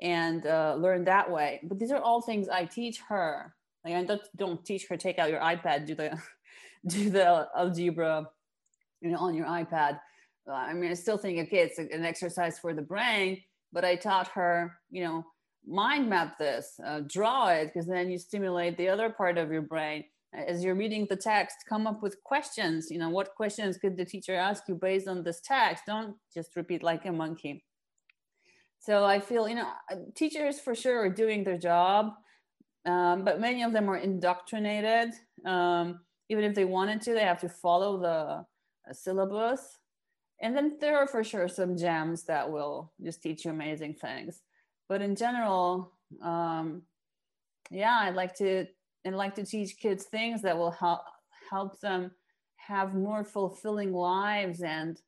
and 0.00 0.46
uh, 0.46 0.76
learn 0.78 1.04
that 1.04 1.28
way 1.28 1.60
but 1.64 1.80
these 1.80 1.90
are 1.90 1.98
all 1.98 2.22
things 2.22 2.48
i 2.48 2.64
teach 2.64 3.00
her 3.08 3.52
like 3.84 3.94
i 3.94 4.04
don't, 4.04 4.22
don't 4.36 4.64
teach 4.64 4.86
her 4.88 4.96
take 4.96 5.18
out 5.18 5.30
your 5.30 5.40
ipad 5.40 5.84
do 5.84 5.96
the 5.96 6.16
do 6.86 7.10
the 7.10 7.48
algebra 7.56 8.24
you 9.00 9.10
know 9.10 9.18
on 9.18 9.34
your 9.34 9.46
ipad 9.46 9.98
i 10.52 10.72
mean 10.72 10.90
i 10.90 10.94
still 10.94 11.18
think 11.18 11.38
okay 11.38 11.58
it's 11.58 11.78
an 11.78 12.04
exercise 12.04 12.58
for 12.58 12.74
the 12.74 12.82
brain 12.82 13.40
but 13.72 13.84
i 13.84 13.94
taught 13.94 14.28
her 14.28 14.78
you 14.90 15.02
know 15.02 15.24
mind 15.68 16.08
map 16.08 16.38
this 16.38 16.80
uh, 16.84 17.00
draw 17.06 17.48
it 17.48 17.66
because 17.66 17.86
then 17.86 18.10
you 18.10 18.18
stimulate 18.18 18.76
the 18.76 18.88
other 18.88 19.10
part 19.10 19.38
of 19.38 19.52
your 19.52 19.62
brain. 19.62 20.04
As 20.34 20.62
you're 20.62 20.74
reading 20.74 21.06
the 21.08 21.16
text 21.16 21.56
come 21.68 21.86
up 21.86 22.02
with 22.02 22.22
questions 22.22 22.90
you 22.90 22.98
know 22.98 23.08
what 23.08 23.34
questions 23.34 23.78
could 23.78 23.96
the 23.96 24.04
teacher 24.04 24.34
ask 24.34 24.64
you 24.68 24.74
based 24.74 25.08
on 25.08 25.22
this 25.22 25.40
text? 25.40 25.84
Don't 25.86 26.16
just 26.34 26.54
repeat 26.56 26.82
like 26.82 27.06
a 27.06 27.12
monkey. 27.12 27.64
So 28.78 29.04
i 29.04 29.20
feel 29.20 29.48
you 29.48 29.54
know 29.56 29.70
uh, 29.90 29.96
teachers 30.14 30.60
for 30.60 30.74
sure 30.74 31.00
are 31.00 31.10
doing 31.10 31.44
their 31.44 31.58
job 31.58 32.12
um, 32.84 33.24
but 33.24 33.40
many 33.40 33.62
of 33.62 33.72
them 33.72 33.90
are 33.90 33.98
indoctrinated. 33.98 35.12
Um, 35.44 36.00
even 36.30 36.44
if 36.44 36.54
they 36.54 36.64
wanted 36.64 37.00
to 37.02 37.14
they 37.14 37.24
have 37.24 37.40
to 37.40 37.48
follow 37.48 37.98
the 37.98 38.16
uh, 38.88 38.92
syllabus 38.92 39.78
and 40.40 40.56
then 40.56 40.76
there 40.80 40.96
are 40.98 41.06
for 41.06 41.24
sure 41.24 41.48
some 41.48 41.76
gems 41.76 42.24
that 42.24 42.50
will 42.50 42.92
just 43.02 43.22
teach 43.22 43.44
you 43.44 43.50
amazing 43.50 43.94
things. 43.94 44.40
But 44.88 45.02
in 45.02 45.16
general 45.16 45.92
um, 46.22 46.82
yeah 47.70 47.98
i'd 48.02 48.14
like 48.14 48.34
to 48.34 48.66
and 49.04 49.16
like 49.16 49.34
to 49.34 49.44
teach 49.44 49.78
kids 49.78 50.04
things 50.04 50.42
that 50.42 50.56
will 50.56 50.70
help 50.70 51.00
help 51.50 51.78
them 51.80 52.10
have 52.56 52.94
more 52.94 53.24
fulfilling 53.24 53.92
lives 53.92 54.62
and 54.62 55.00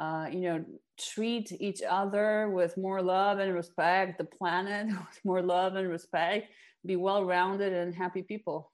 uh, 0.00 0.26
you 0.30 0.40
know 0.40 0.64
treat 0.98 1.52
each 1.60 1.82
other 1.88 2.50
with 2.50 2.76
more 2.76 3.02
love 3.02 3.38
and 3.38 3.54
respect 3.54 4.18
the 4.18 4.24
planet 4.24 4.86
with 4.88 5.20
more 5.24 5.42
love 5.42 5.76
and 5.76 5.88
respect 5.88 6.48
be 6.84 6.94
well-rounded 6.94 7.72
and 7.72 7.92
happy 7.94 8.22
people. 8.22 8.70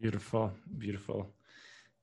Beautiful 0.00 0.52
beautiful. 0.78 1.34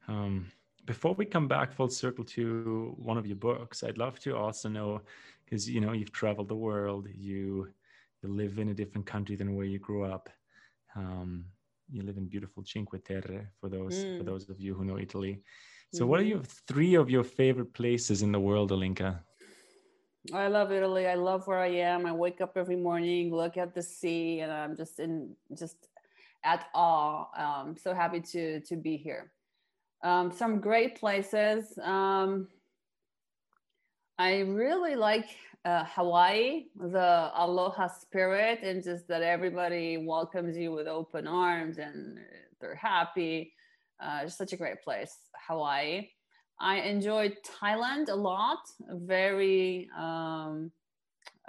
Um, 0.08 0.51
before 0.86 1.13
we 1.13 1.26
come 1.26 1.48
back 1.48 1.74
full 1.74 1.89
circle 1.89 2.24
to 2.24 2.93
one 2.98 3.17
of 3.17 3.26
your 3.26 3.36
books 3.36 3.84
i'd 3.84 3.98
love 3.98 4.19
to 4.19 4.36
also 4.36 4.69
know 4.69 5.02
because 5.43 5.69
you 5.69 5.82
know 5.82 5.91
you've 5.91 6.12
traveled 6.12 6.48
the 6.48 6.56
world 6.56 7.08
you 7.15 7.67
you 8.21 8.30
live 8.30 8.60
in 8.60 8.69
a 8.69 8.74
different 8.74 9.06
country 9.06 9.36
than 9.36 9.56
where 9.56 9.65
you 9.65 9.80
grew 9.80 10.04
up 10.04 10.30
um, 10.95 11.45
you 11.91 12.04
live 12.04 12.17
in 12.17 12.26
beautiful 12.26 12.63
Cinque 12.65 13.04
Terre 13.04 13.50
for 13.60 13.69
those 13.69 13.95
mm. 13.95 14.17
for 14.17 14.24
those 14.24 14.50
of 14.50 14.60
you 14.60 14.74
who 14.74 14.86
know 14.86 14.98
Italy. 14.98 15.41
So, 15.93 16.02
mm-hmm. 16.02 16.10
what 16.10 16.19
are 16.19 16.24
mm-hmm. 16.24 16.30
your 16.30 16.43
three 16.67 16.95
of 16.95 17.10
your 17.10 17.24
favorite 17.24 17.74
places 17.74 18.21
in 18.21 18.32
the 18.32 18.39
world, 18.39 18.71
Alinka? 18.71 19.19
I 20.34 20.48
love 20.48 20.71
Italy. 20.71 21.08
I 21.08 21.15
love 21.15 21.45
where 21.45 21.60
I 21.60 21.67
am. 21.67 22.06
I 22.08 22.12
wake 22.12 22.41
up 22.41 22.58
every 22.58 22.76
morning, 22.76 23.34
look 23.34 23.58
at 23.58 23.76
the 23.76 23.84
sea, 23.84 24.39
and 24.39 24.52
I'm 24.52 24.76
just 24.76 25.00
in 25.00 25.36
just 25.58 25.88
at 26.43 26.65
awe. 26.74 27.28
Um, 27.38 27.76
so 27.78 27.93
happy 27.93 28.21
to 28.21 28.62
to 28.62 28.76
be 28.76 28.98
here. 28.98 29.32
Um, 30.05 30.31
some 30.31 30.59
great 30.59 30.99
places. 30.99 31.79
Um, 31.81 32.47
I 34.19 34.41
really 34.41 34.95
like 34.95 35.25
uh, 35.65 35.83
Hawaii, 35.85 36.65
the 36.75 37.31
aloha 37.35 37.87
spirit, 37.87 38.59
and 38.61 38.83
just 38.83 39.07
that 39.07 39.23
everybody 39.23 39.97
welcomes 39.97 40.55
you 40.55 40.71
with 40.73 40.85
open 40.85 41.25
arms 41.25 41.79
and 41.79 42.19
they're 42.61 42.75
happy. 42.75 43.51
Uh, 43.99 44.29
such 44.29 44.53
a 44.53 44.57
great 44.57 44.83
place, 44.83 45.17
Hawaii. 45.47 46.07
I 46.59 46.81
enjoyed 46.81 47.37
Thailand 47.59 48.09
a 48.09 48.15
lot. 48.15 48.59
Very, 48.87 49.89
um, 49.97 50.71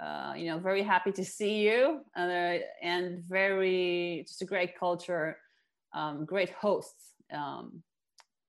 uh, 0.01 0.33
you 0.35 0.47
know, 0.47 0.57
very 0.57 0.81
happy 0.81 1.11
to 1.11 1.23
see 1.23 1.59
you, 1.59 2.01
and, 2.15 2.63
and 2.81 3.23
very 3.29 4.25
just 4.27 4.41
a 4.41 4.45
great 4.45 4.75
culture, 4.79 5.37
um, 5.93 6.25
great 6.25 6.49
hosts 6.49 7.13
um, 7.31 7.83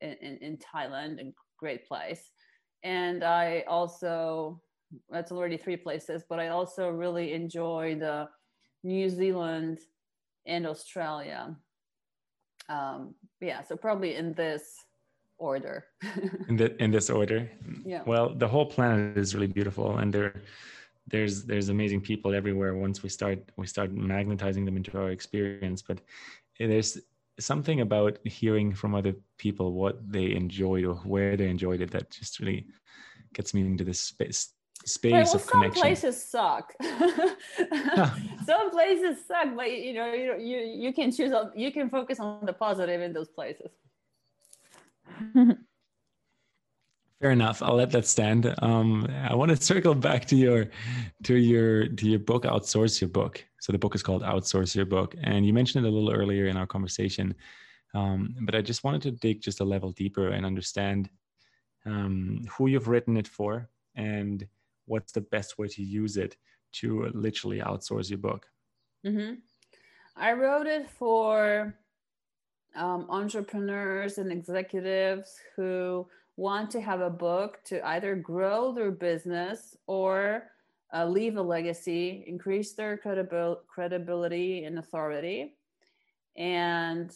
in, 0.00 0.38
in, 0.40 0.58
Thailand, 0.58 1.20
a 1.20 1.32
great 1.58 1.86
place. 1.86 2.30
And 2.82 3.24
I 3.24 3.64
also 3.68 4.60
that's 5.10 5.32
already 5.32 5.56
three 5.56 5.76
places, 5.76 6.24
but 6.28 6.38
I 6.38 6.48
also 6.48 6.88
really 6.88 7.32
enjoyed 7.32 8.02
uh, 8.02 8.26
New 8.82 9.08
Zealand 9.08 9.80
and 10.46 10.66
Australia. 10.66 11.56
Um, 12.68 13.14
yeah, 13.40 13.62
so 13.62 13.76
probably 13.76 14.14
in 14.14 14.32
this 14.34 14.84
order. 15.38 15.86
in 16.48 16.56
the 16.56 16.82
in 16.82 16.90
this 16.90 17.10
order. 17.10 17.50
Yeah. 17.84 18.02
Well, 18.06 18.34
the 18.34 18.48
whole 18.48 18.66
planet 18.66 19.16
is 19.16 19.34
really 19.34 19.46
beautiful, 19.46 19.98
and 19.98 20.12
there 20.12 20.42
there's 21.06 21.44
there's 21.44 21.68
amazing 21.68 22.00
people 22.00 22.34
everywhere. 22.34 22.74
Once 22.74 23.02
we 23.02 23.08
start 23.08 23.38
we 23.56 23.66
start 23.66 23.92
magnetizing 23.92 24.64
them 24.64 24.76
into 24.76 24.98
our 24.98 25.10
experience, 25.10 25.82
but 25.82 26.00
there's 26.58 26.98
something 27.38 27.80
about 27.80 28.18
hearing 28.24 28.74
from 28.74 28.94
other 28.94 29.14
people 29.38 29.72
what 29.72 29.98
they 30.10 30.32
enjoyed 30.34 30.84
or 30.84 30.96
where 30.96 31.36
they 31.36 31.48
enjoyed 31.48 31.80
it 31.80 31.90
that 31.90 32.10
just 32.10 32.40
really 32.40 32.66
gets 33.34 33.54
me 33.54 33.60
into 33.60 33.84
this 33.84 34.00
space 34.00 34.52
space 34.84 35.12
right, 35.12 35.26
well, 35.26 35.34
of 35.34 35.42
some 35.42 35.60
connection. 35.60 35.82
places 35.82 36.22
suck. 36.22 36.72
some 38.46 38.70
places 38.70 39.18
suck, 39.26 39.54
but 39.56 39.70
you 39.70 39.92
know, 39.92 40.12
you 40.12 40.36
you 40.38 40.58
you 40.58 40.92
can 40.92 41.10
choose. 41.10 41.32
You 41.54 41.72
can 41.72 41.90
focus 41.90 42.20
on 42.20 42.46
the 42.46 42.52
positive 42.52 43.00
in 43.00 43.12
those 43.12 43.28
places. 43.28 43.70
Fair 47.20 47.32
enough. 47.32 47.62
I'll 47.62 47.74
let 47.74 47.90
that 47.90 48.06
stand. 48.06 48.54
Um, 48.62 49.08
I 49.28 49.34
want 49.34 49.50
to 49.50 49.56
circle 49.56 49.94
back 49.94 50.26
to 50.26 50.36
your 50.36 50.68
to 51.24 51.34
your 51.34 51.88
to 51.88 52.08
your 52.08 52.20
book, 52.20 52.44
outsource 52.44 53.00
your 53.00 53.10
book. 53.10 53.44
So 53.60 53.72
the 53.72 53.78
book 53.78 53.94
is 53.94 54.02
called 54.02 54.22
Outsource 54.22 54.74
Your 54.74 54.86
Book, 54.86 55.14
and 55.22 55.44
you 55.44 55.52
mentioned 55.52 55.84
it 55.84 55.88
a 55.88 55.92
little 55.92 56.12
earlier 56.12 56.46
in 56.46 56.56
our 56.56 56.66
conversation. 56.66 57.34
Um, 57.94 58.34
but 58.42 58.54
I 58.54 58.62
just 58.62 58.84
wanted 58.84 59.02
to 59.02 59.10
dig 59.10 59.40
just 59.40 59.60
a 59.60 59.64
level 59.64 59.92
deeper 59.92 60.28
and 60.28 60.44
understand 60.44 61.10
um, 61.86 62.46
who 62.50 62.68
you've 62.68 62.88
written 62.88 63.16
it 63.16 63.26
for 63.26 63.68
and 63.94 64.46
what's 64.86 65.12
the 65.12 65.20
best 65.20 65.58
way 65.58 65.68
to 65.68 65.82
use 65.82 66.16
it 66.16 66.36
to 66.72 67.10
literally 67.14 67.60
outsource 67.60 68.10
your 68.10 68.18
book? 68.18 68.46
Mm-hmm. 69.06 69.34
I 70.16 70.32
wrote 70.32 70.66
it 70.66 70.88
for 70.90 71.74
um, 72.74 73.06
entrepreneurs 73.08 74.18
and 74.18 74.32
executives 74.32 75.36
who 75.56 76.06
want 76.36 76.70
to 76.70 76.80
have 76.80 77.00
a 77.00 77.10
book 77.10 77.60
to 77.64 77.84
either 77.88 78.14
grow 78.14 78.72
their 78.72 78.90
business 78.90 79.76
or 79.86 80.44
uh, 80.94 81.06
leave 81.06 81.36
a 81.36 81.42
legacy, 81.42 82.24
increase 82.26 82.74
their 82.74 82.96
credibil- 82.96 83.58
credibility 83.66 84.64
and 84.64 84.78
authority. 84.78 85.56
And, 86.36 87.10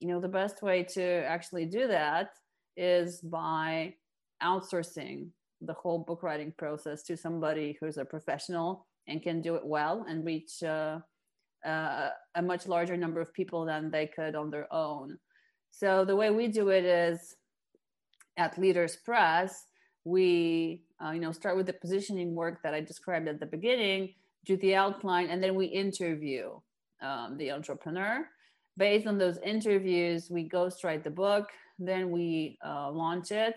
you 0.00 0.08
know, 0.08 0.20
the 0.20 0.28
best 0.28 0.62
way 0.62 0.82
to 0.94 1.02
actually 1.02 1.66
do 1.66 1.88
that 1.88 2.30
is 2.76 3.20
by 3.20 3.94
outsourcing 4.42 5.28
the 5.62 5.72
whole 5.72 5.98
book 5.98 6.22
writing 6.22 6.52
process 6.58 7.02
to 7.04 7.16
somebody 7.16 7.76
who's 7.80 7.96
a 7.96 8.04
professional 8.04 8.86
and 9.08 9.22
can 9.22 9.40
do 9.40 9.54
it 9.54 9.64
well 9.64 10.04
and 10.08 10.24
reach 10.24 10.62
uh, 10.62 10.98
uh, 11.64 12.10
a 12.34 12.42
much 12.42 12.66
larger 12.66 12.96
number 12.96 13.20
of 13.20 13.32
people 13.32 13.64
than 13.64 13.90
they 13.90 14.06
could 14.06 14.34
on 14.34 14.50
their 14.50 14.72
own. 14.72 15.18
So 15.70 16.04
the 16.04 16.16
way 16.16 16.30
we 16.30 16.48
do 16.48 16.68
it 16.68 16.84
is 16.84 17.36
at 18.36 18.58
Leaders 18.58 18.96
Press, 18.96 19.66
we 20.06 20.82
uh, 21.04 21.10
you 21.10 21.20
know 21.20 21.32
start 21.32 21.56
with 21.56 21.66
the 21.66 21.72
positioning 21.72 22.34
work 22.34 22.62
that 22.62 22.72
I 22.72 22.80
described 22.80 23.28
at 23.28 23.40
the 23.40 23.46
beginning, 23.46 24.14
do 24.44 24.56
the 24.56 24.74
outline, 24.74 25.28
and 25.28 25.42
then 25.42 25.54
we 25.54 25.66
interview 25.66 26.58
um, 27.02 27.36
the 27.36 27.50
entrepreneur. 27.50 28.26
Based 28.78 29.06
on 29.06 29.18
those 29.18 29.38
interviews, 29.38 30.30
we 30.30 30.48
ghostwrite 30.48 31.02
the 31.02 31.10
book, 31.10 31.48
then 31.78 32.10
we 32.10 32.58
uh, 32.64 32.90
launch 32.90 33.30
it 33.30 33.56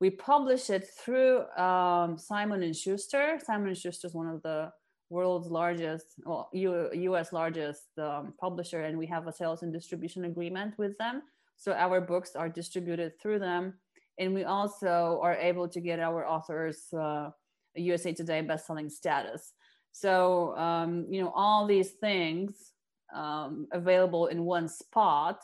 we 0.00 0.10
publish 0.10 0.70
it 0.70 0.88
through 0.88 1.48
um, 1.56 2.18
Simon 2.18 2.62
and 2.62 2.74
Schuster. 2.74 3.38
Simon 3.44 3.68
and 3.68 3.76
Schuster 3.76 4.06
is 4.06 4.14
one 4.14 4.28
of 4.28 4.42
the 4.42 4.70
world's 5.10 5.48
largest, 5.48 6.06
well, 6.24 6.48
U- 6.52 6.90
U.S. 6.92 7.32
largest 7.32 7.98
um, 7.98 8.34
publisher, 8.40 8.82
and 8.82 8.96
we 8.96 9.06
have 9.06 9.26
a 9.26 9.32
sales 9.32 9.62
and 9.62 9.72
distribution 9.72 10.24
agreement 10.24 10.74
with 10.78 10.96
them. 10.98 11.22
So 11.56 11.72
our 11.72 12.00
books 12.00 12.36
are 12.36 12.48
distributed 12.48 13.18
through 13.20 13.40
them, 13.40 13.74
and 14.18 14.34
we 14.34 14.44
also 14.44 15.20
are 15.22 15.36
able 15.36 15.68
to 15.68 15.80
get 15.80 16.00
our 16.00 16.26
authors 16.26 16.92
uh, 16.92 17.30
USA 17.74 18.12
Today 18.12 18.42
bestselling 18.42 18.90
status. 18.90 19.52
So 19.92 20.56
um, 20.56 21.06
you 21.10 21.22
know 21.22 21.32
all 21.34 21.66
these 21.66 21.92
things 21.92 22.72
um, 23.14 23.66
available 23.72 24.26
in 24.26 24.44
one 24.44 24.68
spot 24.68 25.40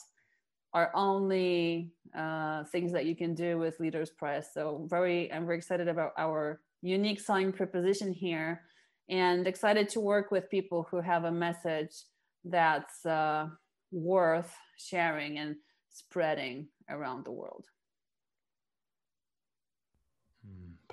are 0.74 0.90
only 0.94 1.92
uh, 2.16 2.64
things 2.64 2.92
that 2.92 3.06
you 3.06 3.14
can 3.14 3.34
do 3.34 3.58
with 3.58 3.78
Leaders 3.78 4.10
Press. 4.10 4.52
So 4.52 4.86
very, 4.90 5.32
I'm 5.32 5.46
very 5.46 5.56
excited 5.56 5.88
about 5.88 6.12
our 6.18 6.60
unique 6.82 7.20
selling 7.20 7.52
proposition 7.52 8.12
here, 8.12 8.62
and 9.08 9.46
excited 9.46 9.88
to 9.90 10.00
work 10.00 10.30
with 10.30 10.50
people 10.50 10.86
who 10.90 11.00
have 11.00 11.24
a 11.24 11.30
message 11.30 11.92
that's 12.44 13.06
uh, 13.06 13.46
worth 13.92 14.52
sharing 14.76 15.38
and 15.38 15.56
spreading 15.90 16.66
around 16.90 17.24
the 17.24 17.32
world. 17.32 17.64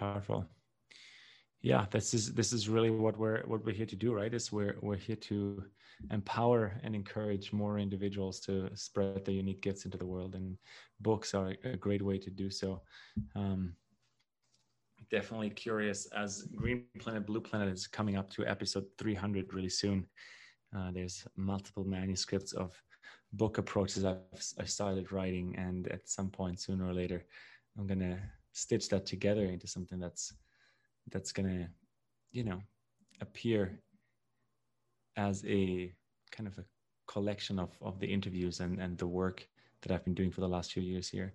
Powerful. 0.02 0.46
Yeah, 1.62 1.86
this 1.92 2.14
is 2.14 2.34
this 2.34 2.52
is 2.54 2.68
really 2.68 2.90
what 2.90 3.16
we're 3.18 3.42
what 3.52 3.64
we're 3.64 3.80
here 3.82 3.92
to 3.94 4.00
do, 4.06 4.14
right? 4.14 4.34
Is 4.34 4.52
we're 4.52 4.78
we're 4.82 5.04
here 5.08 5.22
to 5.30 5.64
empower 6.10 6.80
and 6.84 6.96
encourage 6.96 7.54
more 7.54 7.78
individuals 7.78 8.40
to 8.40 8.70
spread 8.76 9.24
their 9.24 9.36
unique 9.36 9.62
gifts 9.62 9.86
into 9.86 9.98
the 9.98 10.06
world 10.14 10.34
and 10.36 10.58
books 11.00 11.36
are 11.36 11.54
a 11.64 11.78
great 11.78 12.02
way 12.02 12.18
to 12.18 12.32
do 12.32 12.50
so 12.50 12.82
um, 13.36 13.74
definitely 15.12 15.50
curious 15.50 16.08
as 16.24 16.48
green 16.56 16.86
planet 17.00 17.26
blue 17.28 17.42
planet 17.42 17.70
is 17.72 17.86
coming 17.86 18.16
up 18.18 18.30
to 18.32 18.46
episode 18.48 18.86
300 18.98 19.54
really 19.54 19.70
soon 19.70 20.08
uh, 20.76 20.90
there's 20.92 21.28
multiple 21.36 21.84
manuscripts 21.84 22.54
of 22.54 22.72
book 23.34 23.60
approaches 23.60 24.04
I've, 24.04 24.18
I've 24.60 24.70
started 24.70 25.12
writing 25.12 25.56
and 25.58 25.88
at 25.90 26.10
some 26.10 26.30
point 26.30 26.60
sooner 26.60 26.88
or 26.88 26.94
later 26.94 27.26
i'm 27.78 27.86
gonna 27.86 28.20
stitch 28.54 28.90
that 28.90 29.06
together 29.06 29.46
into 29.46 29.68
something 29.68 30.00
that's 30.00 30.34
that's 31.12 31.32
gonna 31.32 31.68
you 32.32 32.44
know 32.44 32.62
appear 33.22 33.80
as 35.18 35.44
a 35.46 35.94
kind 36.32 36.48
of 36.48 36.58
a 36.58 36.66
collection 37.08 37.60
of, 37.60 37.70
of 37.82 38.00
the 38.00 38.08
interviews 38.08 38.60
and, 38.62 38.80
and 38.80 38.98
the 38.98 39.08
work 39.08 39.48
that 39.82 39.92
I've 39.92 40.06
been 40.06 40.14
doing 40.14 40.32
for 40.32 40.42
the 40.42 40.48
last 40.48 40.74
few 40.74 40.84
years 40.84 41.10
here. 41.10 41.34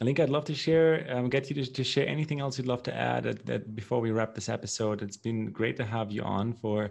I 0.00 0.04
think 0.04 0.20
I'd 0.20 0.30
love 0.30 0.44
to 0.46 0.54
share, 0.54 1.06
um, 1.10 1.28
get 1.30 1.48
you 1.48 1.56
to, 1.64 1.72
to, 1.72 1.82
share 1.82 2.06
anything 2.06 2.38
else 2.40 2.58
you'd 2.58 2.66
love 2.66 2.82
to 2.84 2.94
add 2.94 3.26
at, 3.26 3.48
at, 3.48 3.74
before 3.74 4.00
we 4.00 4.10
wrap 4.10 4.34
this 4.34 4.48
episode. 4.48 5.02
It's 5.02 5.16
been 5.16 5.50
great 5.50 5.76
to 5.78 5.84
have 5.84 6.12
you 6.12 6.22
on 6.22 6.52
for 6.52 6.90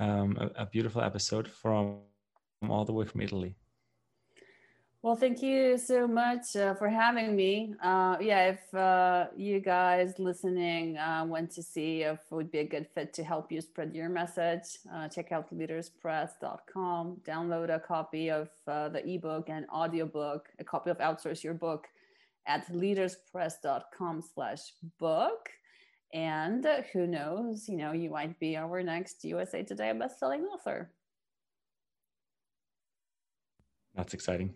um, 0.00 0.36
a, 0.38 0.62
a 0.62 0.66
beautiful 0.66 1.00
episode 1.02 1.48
from 1.48 2.00
all 2.68 2.84
the 2.84 2.92
way 2.92 3.06
from 3.06 3.22
Italy. 3.22 3.56
Well, 5.00 5.14
thank 5.14 5.42
you 5.42 5.78
so 5.78 6.08
much 6.08 6.56
uh, 6.56 6.74
for 6.74 6.88
having 6.88 7.36
me. 7.36 7.72
Uh, 7.80 8.16
yeah, 8.20 8.48
if 8.48 8.74
uh, 8.74 9.26
you 9.36 9.60
guys 9.60 10.14
listening 10.18 10.98
uh, 10.98 11.24
want 11.24 11.52
to 11.52 11.62
see 11.62 12.02
if 12.02 12.18
it 12.18 12.34
would 12.34 12.50
be 12.50 12.58
a 12.58 12.64
good 12.64 12.88
fit 12.92 13.14
to 13.14 13.22
help 13.22 13.52
you 13.52 13.60
spread 13.60 13.94
your 13.94 14.08
message, 14.08 14.78
uh, 14.92 15.06
check 15.06 15.30
out 15.30 15.54
leaderspress.com. 15.54 17.20
Download 17.24 17.72
a 17.72 17.78
copy 17.78 18.28
of 18.28 18.48
uh, 18.66 18.88
the 18.88 19.08
ebook 19.08 19.48
and 19.48 19.66
audiobook, 19.72 20.48
a 20.58 20.64
copy 20.64 20.90
of 20.90 20.98
Outsource 20.98 21.44
Your 21.44 21.54
Book 21.54 21.86
at 22.48 22.66
leaderspress.com 22.72 24.24
slash 24.34 24.72
book. 24.98 25.48
And 26.12 26.66
who 26.92 27.06
knows, 27.06 27.68
you 27.68 27.76
know, 27.76 27.92
you 27.92 28.10
might 28.10 28.40
be 28.40 28.56
our 28.56 28.82
next 28.82 29.22
USA 29.22 29.62
Today 29.62 29.92
bestselling 29.94 30.42
author. 30.52 30.90
That's 33.94 34.14
exciting. 34.14 34.54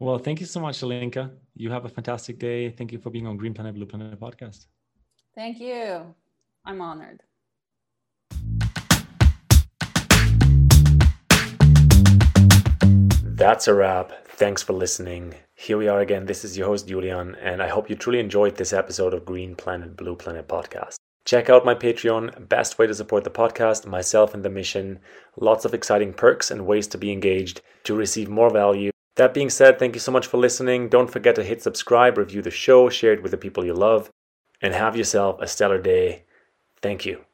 Well, 0.00 0.18
thank 0.18 0.40
you 0.40 0.46
so 0.46 0.60
much, 0.60 0.80
Alinka. 0.80 1.30
You 1.54 1.70
have 1.70 1.84
a 1.84 1.88
fantastic 1.88 2.38
day. 2.38 2.70
Thank 2.70 2.90
you 2.90 2.98
for 2.98 3.10
being 3.10 3.26
on 3.26 3.36
Green 3.36 3.54
Planet 3.54 3.74
Blue 3.74 3.86
Planet 3.86 4.18
podcast. 4.18 4.66
Thank 5.34 5.60
you. 5.60 6.14
I'm 6.64 6.80
honored. 6.80 7.22
That's 13.22 13.68
a 13.68 13.74
wrap. 13.74 14.26
Thanks 14.26 14.62
for 14.62 14.72
listening. 14.72 15.34
Here 15.54 15.78
we 15.78 15.86
are 15.86 16.00
again. 16.00 16.26
This 16.26 16.44
is 16.44 16.58
your 16.58 16.66
host, 16.66 16.88
Julian, 16.88 17.36
and 17.36 17.62
I 17.62 17.68
hope 17.68 17.88
you 17.88 17.94
truly 17.94 18.18
enjoyed 18.18 18.56
this 18.56 18.72
episode 18.72 19.14
of 19.14 19.24
Green 19.24 19.54
Planet 19.54 19.96
Blue 19.96 20.16
Planet 20.16 20.48
podcast. 20.48 20.96
Check 21.24 21.48
out 21.48 21.64
my 21.64 21.74
Patreon, 21.74 22.48
best 22.48 22.78
way 22.78 22.86
to 22.86 22.94
support 22.94 23.24
the 23.24 23.30
podcast, 23.30 23.86
myself, 23.86 24.34
and 24.34 24.44
the 24.44 24.50
mission. 24.50 24.98
Lots 25.36 25.64
of 25.64 25.72
exciting 25.72 26.12
perks 26.12 26.50
and 26.50 26.66
ways 26.66 26.86
to 26.88 26.98
be 26.98 27.12
engaged 27.12 27.60
to 27.84 27.94
receive 27.94 28.28
more 28.28 28.50
value 28.50 28.90
that 29.16 29.34
being 29.34 29.50
said, 29.50 29.78
thank 29.78 29.94
you 29.94 30.00
so 30.00 30.12
much 30.12 30.26
for 30.26 30.38
listening. 30.38 30.88
Don't 30.88 31.10
forget 31.10 31.34
to 31.36 31.44
hit 31.44 31.62
subscribe, 31.62 32.18
review 32.18 32.42
the 32.42 32.50
show, 32.50 32.88
share 32.88 33.12
it 33.12 33.22
with 33.22 33.30
the 33.30 33.36
people 33.36 33.64
you 33.64 33.74
love, 33.74 34.10
and 34.60 34.74
have 34.74 34.96
yourself 34.96 35.40
a 35.40 35.46
stellar 35.46 35.80
day. 35.80 36.24
Thank 36.82 37.06
you. 37.06 37.24